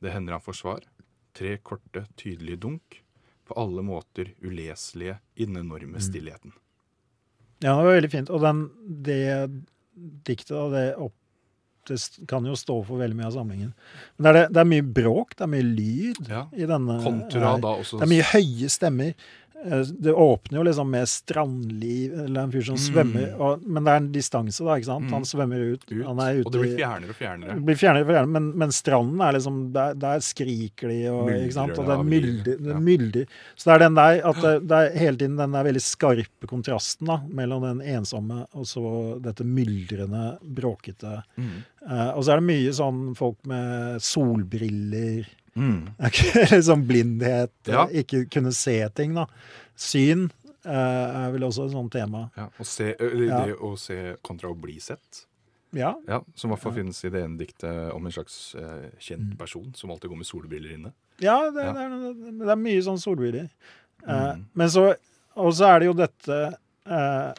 [0.01, 0.86] Det hender han får svar.
[1.38, 3.01] Tre korte, tydelige dunk.
[3.47, 6.51] På alle måter uleselige i den enorme stillheten.
[7.63, 8.30] Ja, det var veldig fint.
[8.30, 8.65] Og den,
[9.07, 9.22] det
[10.28, 11.15] diktet, det, opp,
[11.88, 11.97] det
[12.28, 13.72] kan jo stå for veldig mye av samlingen.
[14.18, 16.43] Men det er, det, det er mye bråk, det er mye lyd Ja.
[16.53, 17.63] i denne Kontra her.
[17.63, 19.13] da også Det er mye høye stemmer.
[19.66, 22.84] Eh, Det åpner jo liksom med strandliv, eller en fyr som Mm.
[22.86, 25.05] svømmer, og, men det er en distanse, da, ikke sant?
[25.08, 25.14] Mm.
[25.14, 25.84] Han svømmer ut.
[25.91, 27.55] ut, Han er ute og det blir fjernere og fjernere.
[27.58, 31.26] det blir fjernere og fjernere, men, men stranden er liksom Der, der skriker de, og,
[31.28, 31.78] Myldrer ikke sant?
[31.80, 32.55] og det er myldig.
[32.68, 32.80] ja.
[32.80, 33.26] mylder.
[33.55, 36.47] Så det er den der at det, det er hele tiden den der veldig skarpe
[36.47, 41.64] kontrasten da, mellom den ensomme og så dette myldrende, bråkete Mm.
[41.88, 45.26] Uh, Og så er det mye sånn folk med solbriller
[45.58, 45.88] Mm.
[46.53, 47.88] liksom blindhet, Ja.
[47.89, 49.26] ikke kunne se ting, da.
[49.76, 50.28] Syn
[50.66, 52.28] eh, er vel også et sånt tema.
[52.38, 53.39] Ja, og se, eller Ja.
[53.49, 55.24] Det å se kontra å bli sett.
[55.76, 55.95] Ja.
[56.08, 59.34] Ja, Som i hvert fall finnes i det ene diktet om en slags eh, kjent
[59.34, 59.38] Mm.
[59.38, 60.93] person som alltid går med solbriller inne.
[61.20, 61.66] Ja, det.
[61.74, 63.49] Det, er, det er mye sånn solbriller.
[64.08, 64.45] Eh, Mm.
[64.53, 64.95] men så
[65.36, 66.38] Og så er det jo dette
[66.88, 67.34] eh,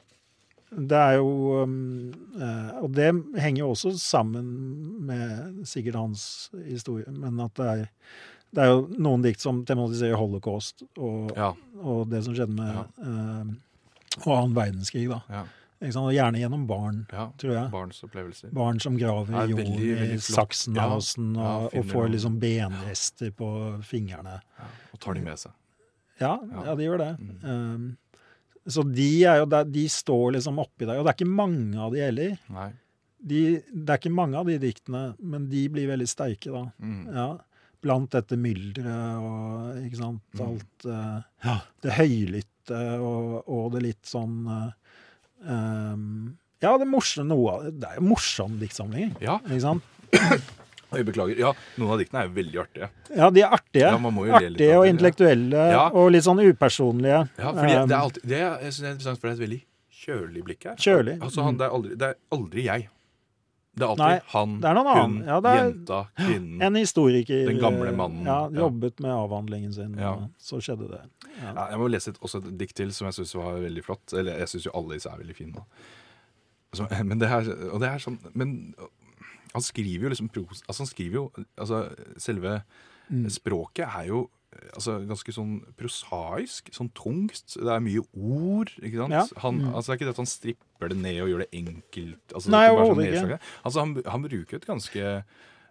[0.71, 3.09] Det er jo um, eh, Og det
[3.41, 4.51] henger jo også sammen
[5.09, 7.87] med sikkert hans historie, men at det er
[8.49, 11.51] det er jo noen dikt som tematiserer holocaust og, Ja,
[11.85, 12.85] og det som skjedde med Ja.
[13.05, 13.51] eh,
[14.25, 15.21] og annen verdenskrig, da.
[15.29, 15.43] ja?
[16.01, 17.29] Og gjerne gjennom barn, ja.
[17.39, 17.71] tror jeg.
[17.71, 18.51] Barns opplevelser.
[18.51, 20.17] Barn som graver i jorden i.
[20.19, 23.51] Sachsenhausen Ja, og, og får liksom benrester på
[23.87, 24.41] fingrene.
[24.93, 25.53] Og tar de med seg.
[26.19, 26.65] Ja, Ja.
[26.67, 26.75] ja.
[26.75, 27.13] de gjør det.
[27.21, 27.39] Mm.
[27.45, 27.97] Um,
[28.67, 30.99] så de, er jo der, de står liksom oppi der.
[30.99, 32.37] Og det er ikke mange av de heller.
[33.19, 33.43] De,
[33.73, 36.65] det er ikke mange av de diktene, men de blir veldig sterke, da.
[36.79, 37.01] Mm.
[37.15, 37.29] Ja.
[37.83, 40.43] Blant dette mylderet og ikke sant, Mm.
[40.49, 44.73] alt eh, Det høylytte og, og det litt sånn uh,
[45.47, 47.73] um, Ja, det morsomme noe av det.
[47.79, 49.15] Det er jo morsom diktsamling.
[49.23, 49.87] Ja, Ikke sant?
[50.97, 51.39] Jeg beklager.
[51.39, 52.91] Ja, Noen av diktene er jo veldig artige.
[53.17, 53.89] Ja, de er artige.
[53.93, 55.89] Ja, artige og intellektuelle Ja.
[55.93, 57.29] og litt sånn upersonlige.
[57.39, 59.33] Ja, fordi Um, det er alltid, det er, jeg synes det er interessant, for det
[59.33, 59.63] er et veldig
[59.99, 60.77] kjølig blikk her.
[60.77, 61.19] Kjølig.
[61.23, 62.89] Altså, han, det, er aldri, det er aldri jeg.
[63.79, 65.13] Det er alltid Nei, han, det er noen hun.
[65.29, 66.63] Ja, det er- jenta, kvinnen.
[66.67, 68.25] En historiker Den gamle mannen.
[68.27, 70.15] Ja, jobbet med avhandlingen sin, Ja.
[70.15, 71.03] og så skjedde det.
[71.43, 71.53] Ja.
[71.55, 74.13] Ja, jeg må lese et, også et dikt til som jeg syns var veldig flott.
[74.19, 75.63] Eller jeg syns jo alle disse er veldig fine.
[76.75, 78.75] Så, men det her, og det er sånn Men
[79.55, 80.63] han skriver jo liksom pros...
[80.69, 81.89] Altså, han skriver jo Altså,
[82.19, 82.63] selve
[83.11, 83.25] Mm.
[83.33, 84.29] språket er jo
[84.77, 87.55] altså, ganske sånn prosaisk, sånn tungt.
[87.57, 89.13] Det er mye ord, ikke sant?
[89.17, 89.23] Ja.
[89.41, 89.75] Han, Mm.
[89.75, 92.35] altså, det er ikke det at han stripper det ned og gjør det enkelt.
[92.35, 93.41] Altså, Nei, det er ikke sånn ikke.
[93.65, 95.23] Altså, han, han bruker et ganske eh,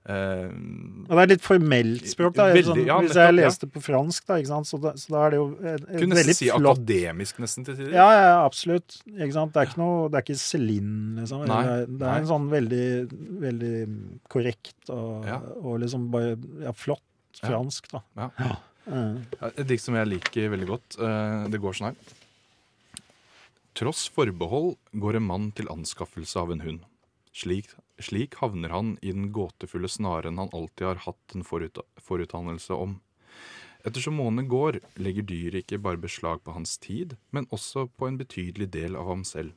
[0.07, 2.35] det er litt formelt språk.
[2.37, 2.45] Da.
[2.53, 4.37] Veldig, sånn, ja, hvis jeg leste på fransk, da?
[4.63, 7.65] Så, da, så da er det jo et, et Kunne nesten si flott akademisk, nesten,
[7.67, 7.91] til tider.
[7.97, 8.97] ja, ja, absolutt.
[9.03, 11.43] Det er ikke noe, det er ikke Céline, liksom.
[11.51, 12.85] Nei, det, er, det er en sånn veldig,
[13.43, 13.73] veldig
[14.31, 15.41] korrekt og, Ja.
[15.59, 17.03] og liksom bare ja, flott
[17.43, 18.03] fransk, da.
[18.17, 18.29] Ja.
[18.39, 18.55] Ja.
[18.87, 20.95] Eh, Ja, Et dikt som jeg liker veldig godt.
[21.03, 22.15] eh, Det går sånn her.
[23.77, 26.79] Tross forbehold går en mann til anskaffelse av en hund.
[27.35, 27.69] Slik,
[27.99, 32.99] slik havner han i den gåtefulle snaren han alltid har hatt en forut, forutdannelse om.
[33.85, 38.17] Ettersom månedene går, legger dyret ikke bare beslag på hans tid, men også på en
[38.19, 39.53] betydelig del av ham selv.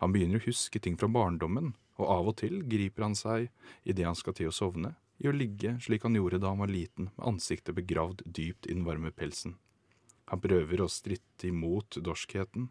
[0.00, 3.50] Han begynner å huske ting fra barndommen, og av og til griper han seg,
[3.84, 6.72] idet han skal til å sovne, i å ligge slik han gjorde da han var
[6.72, 9.58] liten, med ansiktet begravd dypt i den varme pelsen.
[10.32, 12.70] Han prøver å stritte imot dorskheten,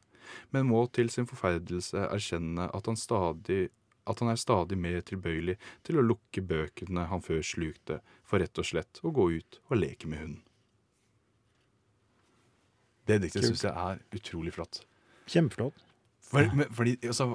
[0.53, 3.69] men må til sin forferdelse erkjenne at han, stadig,
[4.07, 8.57] at han er stadig mer tilbøyelig til å lukke bøkene han før slukte, for rett
[8.61, 10.43] og slett å gå ut og leke med hunden.
[13.09, 14.83] Det diktet syns jeg er utrolig flott.
[15.29, 15.85] Kjempeflott.
[16.29, 17.31] For, men, fordi, altså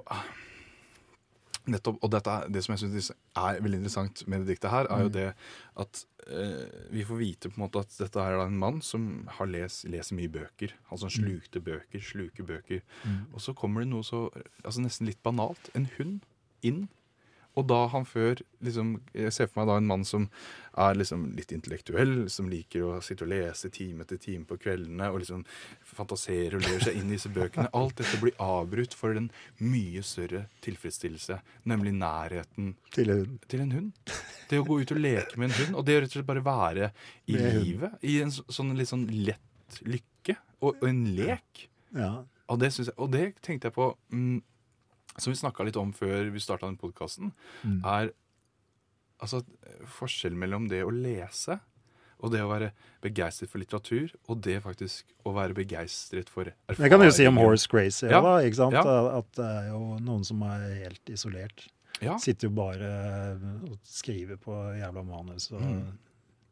[1.65, 3.07] Nettopp, og dette, Det som jeg synes
[3.41, 5.13] er veldig interessant med det diktet, her, er jo Mm.
[5.13, 5.35] det
[5.81, 9.47] at eh, vi får vite på en måte at dette er en mann som har
[9.47, 10.75] les, leser mye bøker.
[10.91, 12.83] Altså han slukte bøker, sluker bøker.
[13.05, 13.33] Mm.
[13.33, 14.29] Og så kommer det noe så
[14.63, 15.71] altså nesten litt banalt.
[15.75, 16.21] En hund
[16.67, 16.85] inn.
[17.55, 20.25] Og da han før liksom, Jeg ser for meg da en mann som
[20.75, 25.07] er liksom litt intellektuell, som liker å sitte og lese time etter time på kveldene
[25.13, 25.45] og liksom
[25.87, 27.69] fantaserer og ler seg inn i disse bøkene.
[27.79, 29.29] Alt dette blir avbrutt for den
[29.63, 31.39] mye større tilfredsstillelse,
[31.71, 33.93] nemlig nærheten Til en, til en hund.
[34.51, 36.31] Det å gå ut og leke med en hund, og det å rett og slett
[36.33, 36.91] bare være
[37.31, 37.69] i Med hund.
[37.69, 37.95] livet.
[38.03, 41.69] I en sånn litt sånn lett lykke, og, og en lek.
[41.95, 42.11] Ja.
[42.51, 44.43] Og det, jeg, og det tenkte jeg på mm,
[45.19, 47.33] Som vi snakka litt om før vi starta den podkasten,
[47.65, 47.81] Mm.
[47.85, 48.11] er
[49.23, 49.45] altså
[49.87, 51.61] forskjellen mellom det å lese
[52.21, 52.71] og det å være
[53.03, 56.81] begeistret for litteratur, og det faktisk å være begeistret for erfaring.
[56.83, 58.03] Det kan du jo si om Horace Grace.
[58.07, 58.21] Ja.
[58.23, 58.73] da, ikke sant?
[58.73, 59.19] Ja.
[59.19, 61.67] At det er jo noen som er helt isolert.
[62.01, 62.17] Ja.
[62.19, 62.89] Sitter jo bare
[63.71, 65.99] og skriver på jævla manus og Mm.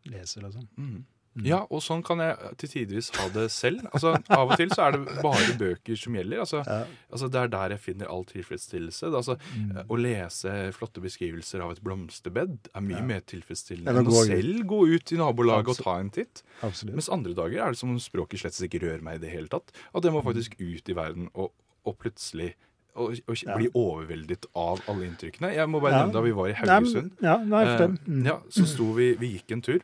[0.07, 0.69] leser, liksom.
[0.79, 1.05] Mm.
[1.35, 1.47] Mm.
[1.47, 3.87] Ja, og sånn kan jeg til tidvis ha det selv.
[3.95, 6.41] Altså, Av og til så er det bare bøker som gjelder.
[6.45, 6.85] Altså, Ja.
[7.11, 9.09] altså Det er der jeg finner all tilfredsstillelse.
[9.17, 9.87] Altså, Mm.
[9.89, 13.03] Å lese flotte beskrivelser av et blomsterbed er mye Ja.
[13.03, 16.43] mer tilfredsstillende Enn å selv gå ut i nabolaget og ta en titt.
[16.63, 16.95] Absolutt.
[16.95, 19.49] Mens andre dager er det som om språket slett ikke rører meg i det hele
[19.49, 19.73] tatt.
[19.95, 20.35] At jeg må Mm.
[20.35, 21.51] faktisk ut i verden og,
[21.87, 22.55] og plutselig
[22.95, 23.57] og, og Ja.
[23.57, 25.55] bli overveldet av alle inntrykkene.
[25.55, 27.13] Jeg må bare nevne da vi var i Haugesund.
[27.23, 27.65] Ja, nei.
[27.65, 28.27] Eh, Mm.
[28.27, 29.81] ja, så sto vi Vi gikk en tur.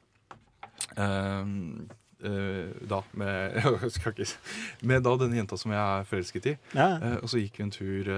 [0.98, 1.52] Eh,
[2.28, 3.58] eh, da med
[3.92, 4.26] ikke,
[4.82, 6.56] Med da denne jenta som jeg er forelsket i.
[6.74, 6.90] Ja.
[6.98, 8.12] Eh, og så gikk vi en tur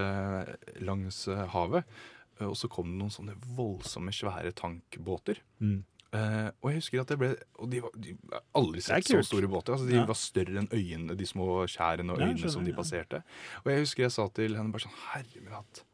[0.80, 1.84] langs havet.
[2.40, 5.42] og så kom det noen sånne voldsomme, svære tankbåter.
[5.60, 5.82] Mm.
[6.10, 7.28] Uh, og jeg husker at det ble
[7.62, 8.16] Og de var de,
[8.58, 9.76] aldri sett så store båter.
[9.76, 10.06] Altså, de Ja.
[10.08, 12.76] var større enn øynene, de små skjærene og Ja, øynene som skjønner, de ja.
[12.80, 13.20] passerte.
[13.62, 15.84] Og jeg husker jeg sa til henne bare sånn Herre min hatt,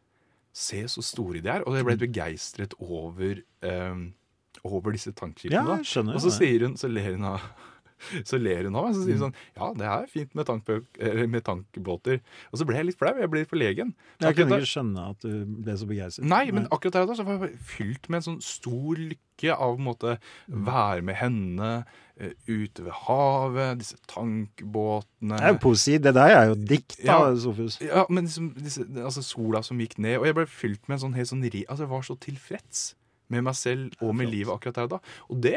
[0.57, 1.67] se så store de er.
[1.69, 3.95] Og jeg ble begeistret over, eh,
[4.65, 5.79] over disse ja, tankskipene.
[5.85, 6.13] da.
[6.15, 7.45] Og så sier hun, så ler hun av
[8.29, 8.97] så ler hun av meg.
[8.97, 10.51] Så sier hun sånn Ja, det er fint med,
[11.33, 12.23] med tankbåter.
[12.53, 13.13] Og så ble jeg litt flau.
[13.19, 13.93] Jeg ble forlegen.
[14.23, 16.29] Jeg kunne ikke skjønne at du ble så begeistret.
[16.31, 19.53] Nei, men akkurat der og da så var jeg fylt med en sånn stor lykke
[19.53, 21.71] av å en være med henne
[22.17, 25.97] eh, ute ved havet, disse tankbåtene Det er jo poesi.
[26.01, 27.35] Det der er jo dikt, da, Ja.
[27.41, 27.81] Sofus.
[27.85, 31.05] Ja, men liksom, disse, altså sola som gikk ned, og jeg ble fylt med en
[31.09, 31.67] sånn helt sånn ri...
[31.67, 32.87] Altså, jeg var så tilfreds
[33.29, 35.01] med meg selv og med livet akkurat der og da.
[35.31, 35.57] Og det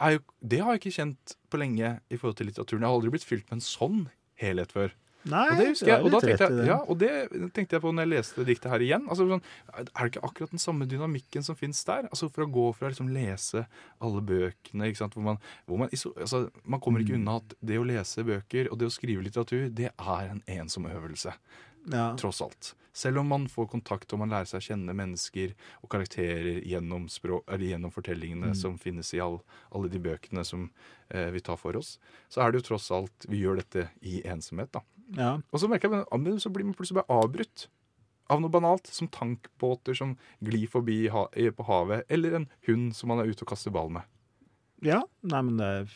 [0.00, 2.82] er jo Det har jeg ikke kjent på lenge i forhold til litteraturen.
[2.82, 4.08] Jeg har aldri blitt fylt med en sånn
[4.38, 4.92] helhet før.
[5.28, 7.08] Nei, Og det husker jeg, og da tenkte jeg, ja, og det
[7.52, 9.08] tenkte jeg på når jeg leste diktet her igjen.
[9.10, 9.42] Altså, sånn,
[9.74, 12.06] er det ikke akkurat den samme dynamikken som fins der?
[12.08, 13.64] Altså For å gå fra å liksom, lese
[14.00, 15.14] alle bøkene ikke sant?
[15.18, 17.26] Hvor man, hvor man, altså, man kommer ikke Mm.
[17.26, 20.86] unna at det å lese bøker og det å skrive litteratur, det er en ensom
[20.86, 21.34] øvelse
[21.90, 22.14] Ja.
[22.14, 22.74] tross alt.
[22.98, 25.52] Selv om man får kontakt og man lærer seg å kjenne mennesker
[25.84, 28.56] og karakterer gjennom, språk, eller gjennom fortellingene Mm.
[28.58, 29.38] som finnes i all,
[29.70, 30.70] alle de bøkene som
[31.10, 34.22] eh, vi tar for oss, så er det jo tross alt Vi gjør dette i
[34.26, 34.82] ensomhet, da.
[35.16, 35.32] ja.
[35.52, 37.68] Og så merker jeg at så blir man plutselig bare avbrutt
[38.28, 43.08] av noe banalt, som tankbåter som glir forbi ha, på havet, eller en hund som
[43.08, 44.02] man er ute og kaster ball med.
[44.82, 45.02] ja.
[45.22, 45.94] Nei, men det er,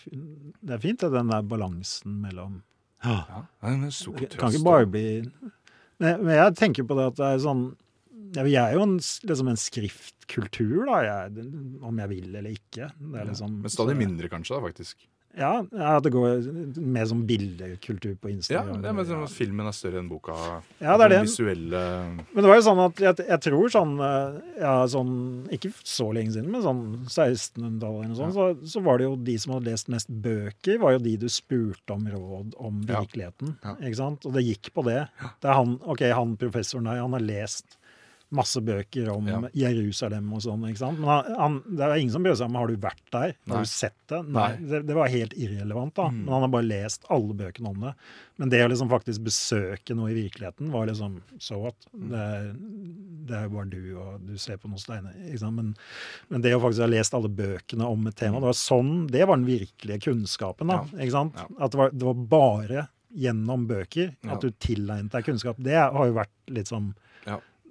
[0.62, 2.62] det er fint, den der balansen mellom
[3.02, 3.18] ja.
[3.28, 5.06] Ja, kan ikke bare bli
[6.02, 7.64] Men jeg tenker på det at det er sånn
[8.32, 8.94] ja, Jeg er jo en,
[9.28, 11.46] liksom en skriftkultur, da, jeg,
[11.84, 12.88] om jeg vil eller ikke.
[12.96, 15.04] Det liksom, Men stadig mindre, kanskje, da, faktisk.
[15.32, 16.44] Ja, ja, at det går
[16.76, 20.34] mer som bildekultur på Ja, det er, men at Filmen er større enn boka.
[20.82, 21.20] Ja, det er det.
[21.30, 21.82] visuelle
[22.20, 25.14] Men det var jo sånn at jeg, jeg tror sånn eh, Ja, sånn
[25.54, 29.16] Ikke så lenge siden, men sånn 1600-tallet eller noe sånt, så, så var det jo
[29.30, 33.56] de som hadde lest mest bøker, var jo de du spurte om råd om virkeligheten.
[33.64, 33.76] Ja.
[33.80, 34.26] Ikke sant?
[34.28, 35.00] Og det gikk på det.
[35.40, 37.78] Det er han, ok, han professoren der, han har lest
[38.32, 39.38] masse bøker om Ja.
[39.52, 40.62] Jerusalem og sånn.
[40.70, 40.98] ikke sant?
[41.02, 43.34] Men han, han, det er ingen som bryr seg om har du vært der.
[43.44, 43.54] Nei.
[43.56, 44.20] Har du sett det?
[44.26, 44.46] Nei.
[44.56, 44.68] Nei.
[44.70, 46.06] Det, det var helt irrelevant, da.
[46.08, 46.22] Mm.
[46.24, 47.92] Men han har bare lest alle bøkene om det.
[48.40, 51.76] Men det å liksom faktisk besøke noe i virkeligheten var liksom so what?
[51.92, 52.08] Mm.
[52.14, 52.24] Det,
[53.28, 55.12] det er jo bare du, og du ser på noen steiner.
[55.28, 55.58] ikke sant?
[55.60, 55.74] Men,
[56.32, 59.26] men det å faktisk ha lest alle bøkene om et tema, det var sånn, det
[59.28, 60.72] var den virkelige kunnskapen.
[60.72, 61.04] da, Ja.
[61.04, 61.36] ikke sant?
[61.38, 61.46] Ja.
[61.68, 65.58] At det var, det var bare gjennom bøker at du tilegnet deg kunnskap.
[65.60, 66.94] Det har jo vært litt sånn.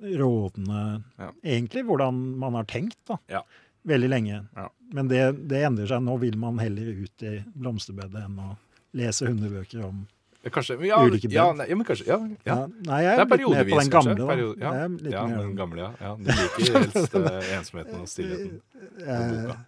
[0.01, 1.31] Rådende Ja.
[1.43, 3.17] Egentlig hvordan man har tenkt, da.
[3.31, 3.43] Ja.
[3.87, 4.45] Veldig lenge.
[4.55, 4.69] Ja.
[4.93, 6.03] Men det, det endrer seg.
[6.05, 8.55] Nå vil man heller ut i blomsterbedet enn å
[8.97, 10.03] lese hundebøker om
[10.41, 11.35] Kanskje, ja, Ulike bed.
[11.35, 14.15] ja, nei, men kanskje, ja, Nei, jeg Det er litt mer på den gamle.
[14.17, 14.27] Da.
[14.31, 14.71] Periode, ja,
[15.13, 16.13] ja, mer den gamle, ja.
[16.17, 17.17] Du liker helst
[17.59, 19.59] ensomheten og stillheten på Eh, boka.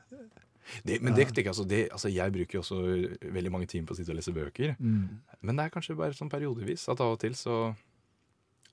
[0.83, 2.79] Det, men det det, altså, det, altså, jeg bruker jo også
[3.21, 4.75] veldig mange timer på å sitte og lese bøker.
[4.79, 5.07] mm.
[5.41, 7.75] Men det er kanskje bare sånn periodevis at av og til så,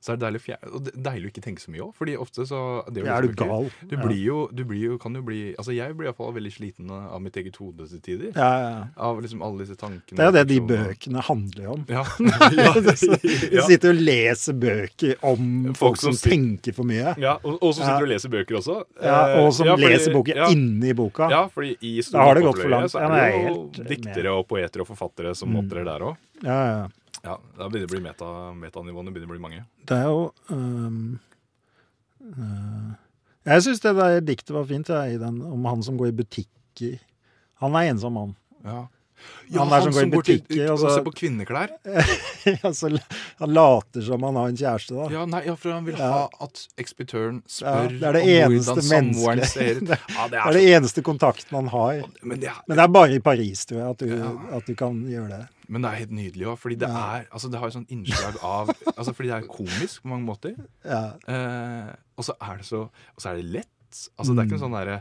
[0.01, 1.91] så er det deilig å, og deilig å ikke tenke så mye òg.
[1.99, 3.67] Fordi ofte så det er, Ja, er du gal?
[3.91, 6.89] Du blir jo, du blir jo, kan jo bli Altså jeg blir iallfall veldig sliten
[6.91, 8.31] av mitt eget hode til tider.
[8.35, 8.85] Ja, ja.
[8.97, 10.17] Av liksom alle disse tankene.
[10.17, 11.85] Det er jo det de bøkene handler om.
[11.93, 12.05] Ja.
[13.51, 15.45] Du sitter og leser bøker om
[15.75, 17.15] Folk folk som som tenker for mye.
[17.21, 18.79] ja og, og som sitter og leser bøker også.
[19.03, 21.29] Ja, Eh, og som ja, fordi- leser boken ja, inni boka.
[21.31, 22.91] Ja, fordi i Da har det gått for langt.
[22.91, 25.61] så er det jo diktere og poeter og forfattere som Mm.
[25.65, 26.17] opptrer der òg.
[26.43, 26.89] Ja, ja.
[27.25, 29.65] Ja, da begynner det å bli meta, metanivåene begynner å bli mange.
[29.87, 31.19] Det er jo um,
[32.25, 32.93] uh,
[33.49, 36.17] Jeg syns det der diktet var fint, jeg, i den, om han som går i
[36.23, 36.97] butikker.
[37.65, 38.35] Han er ensom mann.
[38.65, 38.87] Ja.
[39.53, 41.73] Han han som går i til- butikker, og altså- ser på kvinneklær.
[42.69, 42.89] altså,
[43.43, 45.09] han later som han har en kjæreste, da.
[45.13, 46.09] Ja, nei, ja, for han vil Ja.
[46.15, 49.89] ha at ekspeditøren Ja, spør det er det om hvordan samboeren ser ut.
[49.93, 52.01] Ja, det Det er er det eneste kontakten han har.
[52.23, 54.57] men, det er, Men det er bare i Paris, tror jeg, at du, Ja.
[54.57, 55.49] at du kan gjøre det.
[55.71, 58.37] Men det er helt nydelig òg, fordi det er altså, Det har jo sånn innslag
[58.43, 60.57] av altså, Fordi det er komisk på mange måter.
[60.85, 61.03] Ja.
[61.31, 64.01] Eh, og så er det så Og så er det lett.
[64.19, 64.61] Altså, det er ikke Mm.
[64.61, 65.01] en sånn derre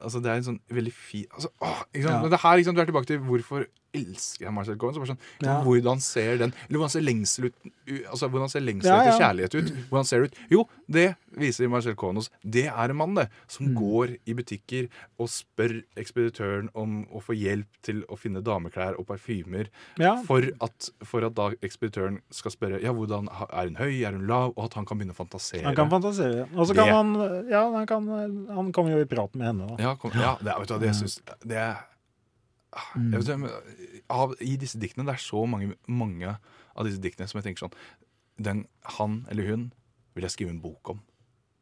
[0.00, 2.14] Altså, det er en sånn veldig fin altså, åh, ikke sant?
[2.14, 2.20] Ja.
[2.24, 4.94] Men det her, liksom, du er tilbake til hvorfor elsker jeg Marcel Cohen.
[4.94, 5.62] Så bare sånn, Ja.
[5.64, 7.54] Hvordan ser den Eller hvordan ser lengsel ut
[8.10, 9.72] Altså, hvordan ser lengsel Ja, etter kjærlighet ut?
[9.90, 10.38] Hvordan ser det ut?
[10.50, 12.30] Jo, det viser Marcel Cohen oss.
[12.44, 13.74] Det er en mann, det, som Mm.
[13.74, 14.88] går i butikker
[15.18, 19.68] og spør ekspeditøren om å få hjelp til å finne dameklær og parfymer.
[19.98, 20.16] Ja.
[20.26, 24.26] For, at, for at da ekspeditøren skal spørre Ja, hvordan Er hun høy, er hun
[24.26, 24.52] lav?
[24.56, 25.64] Og at han kan begynne å fantasere.
[25.64, 26.48] Han kan fantasere.
[26.54, 28.06] Og så Det- kan han Ja, han, kan,
[28.48, 29.82] han kommer jo i prat med henne, da.
[29.82, 31.76] Ja, kom, ja det, vet du, hva, det synes Det er
[32.96, 33.10] Mm.
[33.18, 36.36] vet, av, I disse diktene Det er så mange, mange
[36.76, 37.74] av disse diktene som jeg tenker sånn
[38.40, 38.64] den,
[38.98, 39.72] Han eller hun
[40.14, 41.00] vil jeg skrive en bok om.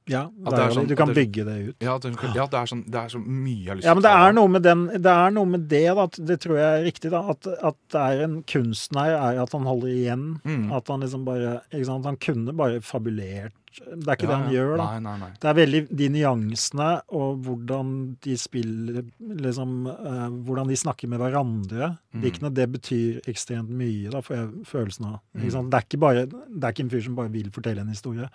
[0.09, 0.31] Ja,
[0.73, 1.77] sånn- du kan det- bygge det ut.
[1.85, 4.03] Ja, det, ja, det, er sånn, det er så mye jeg har lyst Ja, men
[4.03, 6.03] det er noe med, den, det, er noe med det, da.
[6.05, 7.11] at Det tror jeg er riktig.
[7.11, 10.41] da, At, at det er en kunstner er at han holder igjen.
[10.45, 10.73] Mm.
[10.73, 13.53] At han liksom bare ikke sant, Han kunne bare fabulert.
[13.79, 14.85] Det er ikke Ja, det han gjør, da.
[14.89, 15.29] Nei, nei, nei.
[15.41, 17.93] Det er veldig de nyansene og hvordan
[18.25, 21.91] de spiller liksom, uh, Hvordan de snakker med hverandre.
[22.15, 22.21] Mm.
[22.25, 25.21] Diktene, det betyr ekstremt mye, da, får jeg følelsen av.
[25.35, 25.47] Mm.
[25.71, 28.29] Det, er ikke bare, det er ikke en fyr som bare vil fortelle en historie.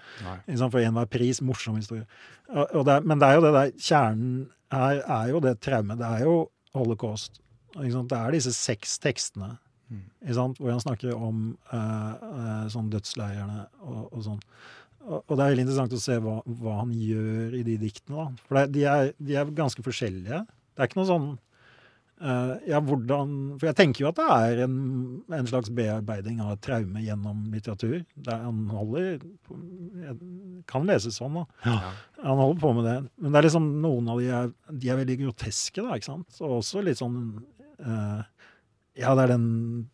[0.47, 1.41] For enhver pris.
[1.43, 2.05] Morsom historie.
[2.49, 5.59] Og, og det, er- men det er jo det der Kjernen her er jo det
[5.61, 5.99] traumet.
[5.99, 6.37] Det er jo
[6.73, 7.39] holocaust.
[7.75, 9.57] Det er disse seks tekstene
[9.93, 10.55] Mm.
[10.57, 14.39] hvor han snakker om eh, eh, sånn dødsleirene og, og sånn.
[15.03, 18.19] Og, det er veldig interessant å se hva, hva han gjør i de diktene.
[18.19, 18.43] Da.
[18.47, 20.43] For det, de, er, de er ganske forskjellige.
[20.73, 21.25] Det er ikke noe sånn
[22.23, 24.77] uh, Ja, hvordan For jeg tenker jo at det er en,
[25.37, 27.99] en slags bearbeiding av traume gjennom litteratur.
[28.15, 29.59] Det er, han holder på,
[30.71, 31.45] Kan leses sånn, da.
[31.67, 31.93] Ja.
[32.23, 32.97] Han holder på med det.
[33.19, 36.39] Men det er liksom noen av de er, de er veldig groteske, da, ikke sant?
[36.41, 37.19] Og også litt sånn
[37.83, 38.23] eh,
[38.93, 39.45] Ja, det er, den,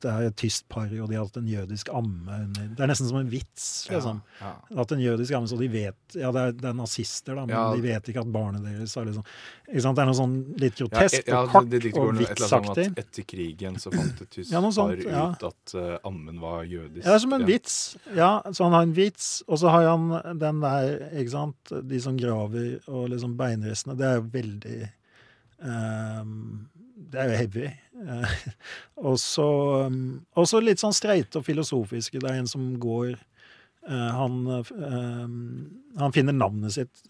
[0.04, 3.08] det er et tyst par, og de har hatt en jødisk amme Det er nesten
[3.08, 4.18] som en vits, liksom.
[4.42, 4.76] Ja, ja.
[4.76, 7.56] Hatt en jødisk amme, så de vet Ja, det er, det er nazister, da, men
[7.56, 7.62] Ja.
[7.78, 9.24] de vet ikke at barnet deres har liksom
[9.70, 9.96] Ikke sant?
[9.96, 12.86] Det er noe sånn litt grotesk og kort det og annet vitsaktig.
[12.90, 14.92] sånn Etter krigen så fant et tysk par
[15.32, 17.06] ut at uh, ammen var jødisk.
[17.06, 17.78] Ja, det er som en vits.
[18.18, 22.02] Ja, så han har en vits, og så har han den der, ikke sant, de
[22.04, 23.96] som graver og liksom beinrestene.
[23.96, 24.80] Det er jo veldig
[25.64, 26.44] ehm,
[27.00, 27.66] Det er jo heavy.
[28.00, 28.38] Eh,
[30.36, 32.20] og så litt sånn streite og filosofiske.
[32.20, 37.04] Det er en som går eh, han, eh, han finner navnet sitt.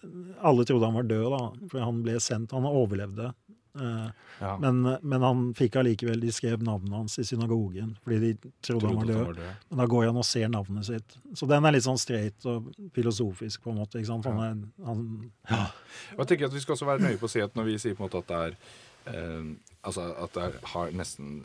[0.46, 2.54] Alle trodde han var død, da, for han ble sendt.
[2.58, 3.32] Han overlevde.
[3.80, 4.10] Eh,
[4.40, 4.54] Ja.
[4.58, 8.96] men, men han fikk allikevel De skrev navnet hans i synagogen fordi de trodde, han
[8.96, 9.18] var død.
[9.20, 9.58] han var død.
[9.70, 11.18] Men da går han og ser navnet sitt.
[11.38, 14.00] Så den er litt sånn streit og filosofisk, på en måte.
[14.00, 14.26] ikke sant?
[14.32, 15.02] Han er, han,
[16.16, 17.76] Og jeg tenker at Vi skal også være nøye på å si at når vi
[17.84, 18.56] sier på en måte at det er
[19.14, 19.52] eh,
[19.84, 21.44] altså at det er, har nesten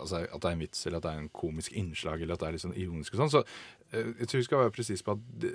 [0.00, 2.40] altså At det er en vits, eller at det er en komisk innslag, eller at
[2.42, 3.44] det er litt sånn ironisk og sånn, så
[3.92, 5.52] eh, jeg tror vi skal være presise på at det,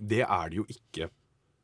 [0.00, 1.10] det er det jo ikke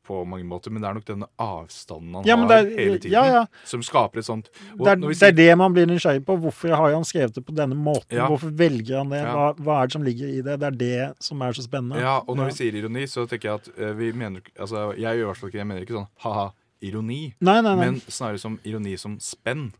[0.05, 3.11] på mange måter, men det er nok denne avstanden han Ja, har er- hele tiden,
[3.15, 3.45] ja, ja.
[3.65, 6.21] som skaper et sånt og Det er, når vi det er det man blir nysgjerrig
[6.27, 6.35] på.
[6.43, 8.13] Hvorfor har han skrevet det på denne måten?
[8.29, 9.23] Hvorfor velger han det?
[9.25, 10.59] Hva, hva er det som ligger i det?
[10.61, 11.97] Det er det som er så spennende.
[12.05, 15.09] Ja, og når vi sier ironi, så tenker jeg at eh, vi mener Altså, jeg
[15.17, 16.45] gjør i hvert fall ikke Jeg mener ikke sånn ha-ha,
[16.85, 17.75] ironi, Nei, nei, nei.
[17.89, 19.71] men snarere som ironi som spenn.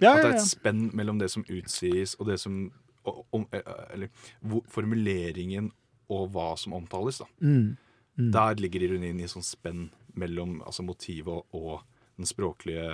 [0.00, 0.40] Ja, At det ja, er ja.
[0.40, 2.72] et spenn mellom det som utsies, og det som
[3.04, 3.60] og, om, eh,
[3.94, 4.08] Eller
[4.40, 5.70] hvor, formuleringen
[6.10, 7.28] og hva som omtales, da.
[7.40, 7.76] Mm.
[8.18, 8.32] Mm.
[8.34, 9.88] Der ligger ironien i sånn spenn
[10.18, 11.84] mellom altså motivet og
[12.18, 12.88] den språklige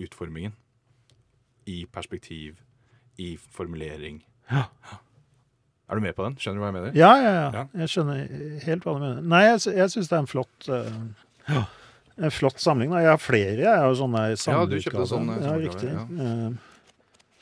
[0.00, 0.56] utformingen.
[1.68, 2.56] I perspektiv,
[3.20, 4.24] i formulering.
[4.50, 4.64] Ja.
[5.90, 6.38] Er du med på den?
[6.40, 6.96] Skjønner du hva jeg mener?
[6.96, 7.46] Ja, ja, ja.
[7.54, 7.64] Ja.
[7.82, 8.24] Jeg skjønner
[8.64, 9.22] helt hva du mener.
[9.34, 11.62] Nei, jeg, jeg syns det er en flott eh,
[12.18, 12.90] En flott samling.
[12.90, 12.96] da.
[13.04, 13.58] Jeg har flere.
[13.58, 14.60] Jeg har sånne samleutgaver.
[14.60, 15.92] Ja, du kjøpte sånn, eh, Ja, riktig.
[15.92, 16.02] ja.
[16.24, 16.50] Eh,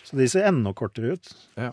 [0.04, 1.32] Så de ser enda kortere ut.
[1.56, 1.72] Ja,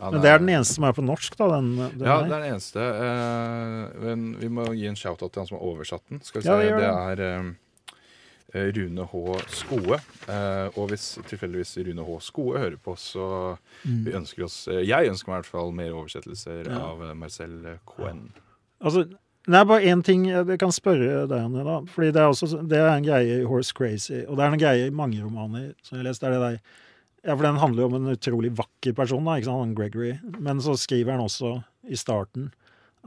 [0.00, 1.48] Men det er den eneste som er på norsk, da.
[1.56, 2.78] Den, den Ja, det er den eneste.
[2.78, 6.20] eh, men vi må gi en shout-out til han som har oversatt den.
[6.22, 7.54] Skal vi se, ja, det, det er
[8.54, 9.38] eh, Rune H.
[9.48, 9.98] Skoe.
[10.30, 12.18] Eh, og hvis tilfeldigvis Rune H.
[12.30, 14.04] Skoe hører på, så Mm.
[14.04, 16.78] vi ønsker oss eh, Jeg ønsker meg i hvert fall mer oversettelser Ja.
[16.78, 18.32] av eh, Marcel Cohen.
[18.80, 19.04] Altså,
[19.48, 21.54] det er bare én ting jeg kan spørre deg om.
[21.64, 21.78] da.
[21.94, 24.60] Fordi det er, også, det er en greie i Horse Crazy, og det er en
[24.60, 26.20] greie i mange romaner som jeg har lest.
[26.22, 26.58] Det er det der,
[27.24, 30.14] ja, for Den handler jo om en utrolig vakker person, da, ikke sant, han Gregory.
[30.38, 31.56] Men så skriver han også
[31.88, 32.50] i starten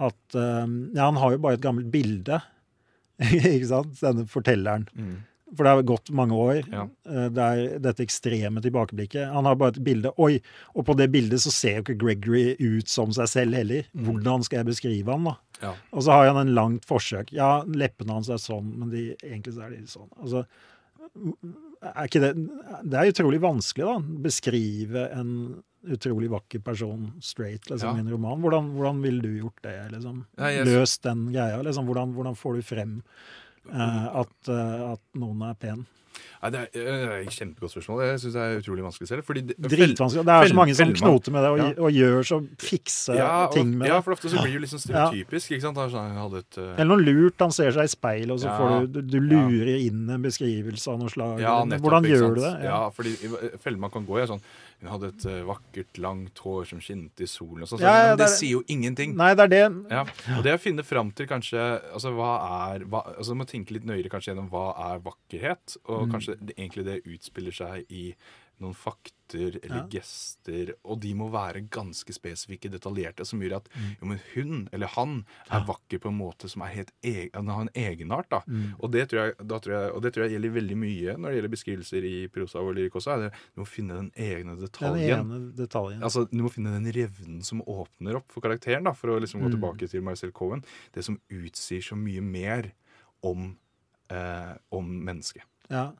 [0.01, 2.39] at um, ja, han har jo bare et gammelt bilde.
[3.21, 3.93] ikke sant?
[4.01, 4.87] Denne fortelleren.
[5.51, 6.61] For det har gått mange år.
[6.71, 6.85] Ja.
[7.11, 9.27] Eh, Det er dette ekstreme tilbakeblikket.
[9.33, 10.13] Han har bare et bilde.
[10.17, 10.37] Oi!
[10.73, 13.83] Og på det bildet så ser jo ikke Gregory ut som seg selv heller.
[14.07, 15.35] Hvordan skal jeg beskrive han, da?
[15.62, 15.74] Ja.
[15.93, 17.32] Og så har han en langt forsøk.
[17.32, 20.09] Ja, leppene hans er sånn, men de, egentlig så er de sånn.
[20.22, 20.45] Altså,
[21.82, 22.32] er ikke det
[22.88, 23.99] Det er utrolig vanskelig, da.
[24.28, 25.32] Beskrive en
[25.91, 27.95] utrolig vakker person straight liksom, Ja.
[27.97, 28.39] i en roman.
[28.41, 29.91] Hvordan, hvordan ville du gjort det?
[29.91, 30.26] liksom?
[30.38, 31.62] Ja, jeg- Løst den greia.
[31.64, 31.86] liksom.
[31.88, 33.03] Hvordan, hvordan får du frem
[33.72, 35.86] eh, at, eh, at noen er pen?
[36.41, 38.01] Nei, det er eh, et kjempegodt spørsmål.
[38.07, 39.26] Jeg syns det er utrolig vanskelig selv.
[39.28, 40.26] Fordi det, Dritvanskelig.
[40.28, 41.69] Det er så mange som knoter med det og, Ja.
[41.78, 43.93] og gjør så fikse ja, og, ting med det.
[43.93, 45.53] ja, for ofte så blir det jo sånn stereotypisk.
[45.55, 45.84] ikke sant?
[45.93, 46.72] Sånn, et uh...
[46.76, 47.38] Eller noe lurt.
[47.41, 50.99] Han ser seg i speil, og så får du, du, lurer inn en beskrivelse av
[51.01, 51.41] noe slag.
[51.43, 52.55] Ja, nettopp, Hvordan gjør du det?
[52.65, 54.43] Ja, fordi fellemann Fellmann kan gå i sånn
[54.82, 57.93] Hun hadde et eh, vakkert, langt hår som skinte i solen og sånt, så- Ja,
[57.93, 59.15] ja, men det, det er- sier jo ingenting.
[59.15, 59.91] Nei, det er det.
[59.91, 60.01] Ja,
[60.38, 61.61] og det å finne fram til kanskje
[61.93, 62.32] altså hva
[62.73, 66.11] er hva, altså Du må tenke litt nøyere kanskje gjennom hva er vakkerhet, og Mm.
[66.15, 68.15] kanskje det, egentlig det utspiller seg i
[68.62, 69.88] noen fakter eller Ja.
[69.88, 73.95] gester, og de må være ganske spesifikke, detaljerte, som gjør at Mm.
[74.01, 77.47] jo, men hun eller han er vakker på en måte som er helt egen, han
[77.47, 78.30] har en egenart.
[78.30, 78.41] da.
[78.47, 78.76] Mm.
[78.80, 81.28] Og, det tror jeg, da tror jeg, og det tror jeg gjelder veldig mye når
[81.32, 83.12] det gjelder beskrivelser i prosa og lyrikk også.
[83.16, 85.07] er det, Du må finne den egne detaljen.
[85.07, 86.01] Den ene detaljen.
[86.03, 89.41] Altså, Du må finne den revnen som åpner opp for karakteren, da, for å liksom
[89.41, 89.59] gå Mm.
[89.62, 90.64] tilbake til Marcel Cohen.
[90.93, 92.74] Det som utsier så mye mer
[93.24, 93.57] om,
[94.09, 95.43] eh, om mennesket.
[95.70, 95.93] Ja.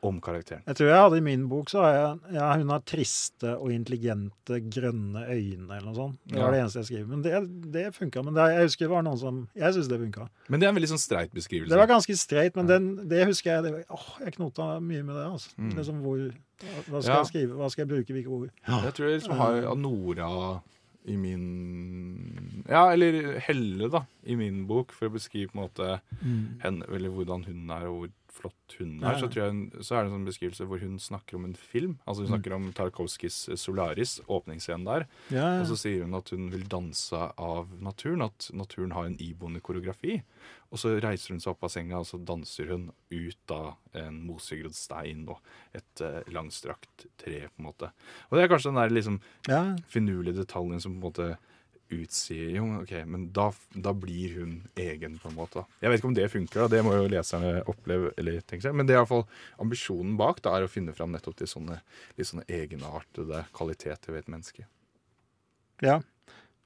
[0.00, 0.62] Om karakteren.
[0.64, 3.72] Jeg tror jeg hadde i min bok så har jeg ja, Hun har triste og
[3.74, 6.18] intelligente grønne øyne, eller noe sånt.
[6.24, 6.50] Det var Ja.
[6.54, 7.06] det eneste jeg skriver.
[7.08, 8.22] Men det, det funka.
[8.22, 10.28] Men det, jeg husker det var noen som Jeg syns det funka.
[10.48, 11.68] Men det er en veldig sånn streit beskrivelse.
[11.74, 15.14] Det var ganske streit, men den, det husker jeg det, åh, Jeg knota mye med
[15.18, 15.26] det.
[15.32, 15.50] altså.
[15.58, 15.74] Mm.
[15.74, 17.18] Liksom hvor, hva skal Ja.
[17.18, 17.54] jeg skrive?
[17.58, 18.12] Hva skal jeg bruke?
[18.14, 18.50] Hvilke ord?
[18.68, 20.62] Jeg tror jeg liksom har Nora
[21.08, 26.00] i min Ja, eller Helle, da, i min bok, for å beskrive på en måte
[26.22, 26.60] Mm.
[26.62, 29.16] henne, eller hvordan hun er, og hvor flott hun Ja, er.
[29.16, 29.18] ja.
[29.20, 31.98] Så, tror jeg, så er det en sånn beskrivelse hvor hun snakker om en film.
[32.06, 32.34] Altså Hun Mm.
[32.36, 35.06] snakker om Tarkovskijs Solaris, åpningsscenen der.
[35.34, 39.16] Ja, Og så sier hun at hun vil danse av naturen, at naturen har en
[39.18, 40.22] iboende koreografi.
[40.70, 44.18] Og så reiser hun seg opp av senga, og så danser hun ut av en
[44.26, 45.38] mosegrodd stein og
[45.74, 47.90] et eh, langstrakt tre, på en måte.
[48.30, 49.76] Og det er kanskje den der liksom ja.
[49.88, 51.38] finurlige detaljen som på en måte
[51.94, 55.62] utsier Jo, ok, men da, da blir hun egen, på en måte.
[55.62, 55.78] da.
[55.82, 56.68] Jeg vet ikke om det funker, da.
[56.76, 58.12] det må jo leserne oppleve.
[58.20, 58.76] eller tenke seg.
[58.76, 59.24] Men det er iallfall
[59.62, 61.80] ambisjonen bak da, er å finne fram nettopp til sånne
[62.18, 64.68] litt sånne egenartede kvaliteter ved et menneske.
[65.84, 66.00] Ja.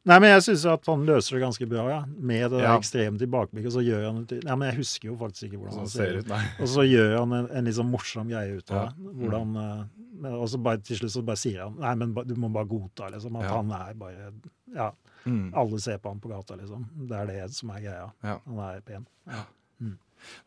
[0.04, 2.00] Nei, men jeg syns at han løser det ganske bra, ja.
[2.18, 2.76] Med det Ja.
[2.76, 3.66] ekstreme tilbakeblikket.
[3.70, 6.18] Og så gjør han et, Ja, men jeg husker jo faktisk ikke hvordan han ser
[6.18, 6.26] ut.
[6.26, 6.44] nei.
[6.60, 8.76] Og så gjør han en, en sånn morsom greie ut Ja.
[8.82, 9.14] av det.
[9.14, 9.88] Hvordan mm.
[10.32, 13.10] Og så bare til slutt så bare sier han Nei, men du må bare godta,
[13.10, 13.36] liksom.
[13.36, 13.56] At Ja.
[13.56, 14.32] han er bare
[14.74, 14.90] Ja,
[15.24, 15.52] Mm.
[15.54, 16.84] alle ser på han på gata, liksom.
[17.08, 18.12] Det er det som er greia.
[18.24, 18.38] Ja.
[18.44, 19.06] Han er pen.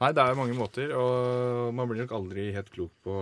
[0.02, 3.16] Nei, det er mange måter, og man blir nok aldri helt klok på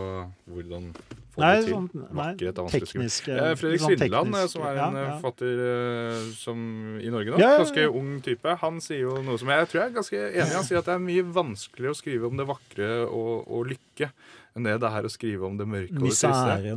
[0.49, 0.87] hvordan
[1.33, 1.73] få Nei, det til.
[1.73, 2.27] sånn, nei,
[2.61, 3.03] er skrive.
[3.03, 5.13] tekniske Eh, Fredrik sånn Svindland, eh, teknisk- som er en ja, ja.
[5.17, 6.59] forfatter eh, som,
[7.01, 9.89] i Norge nå, Ja, ganske ung type, han sier jo noe som jeg tror jeg
[9.89, 10.55] er ganske enig i.
[10.59, 14.11] Han sier at det er mye vanskeligere å skrive om det vakre og, og lykke
[14.55, 16.29] enn det det er å skrive om det mørke og det triste.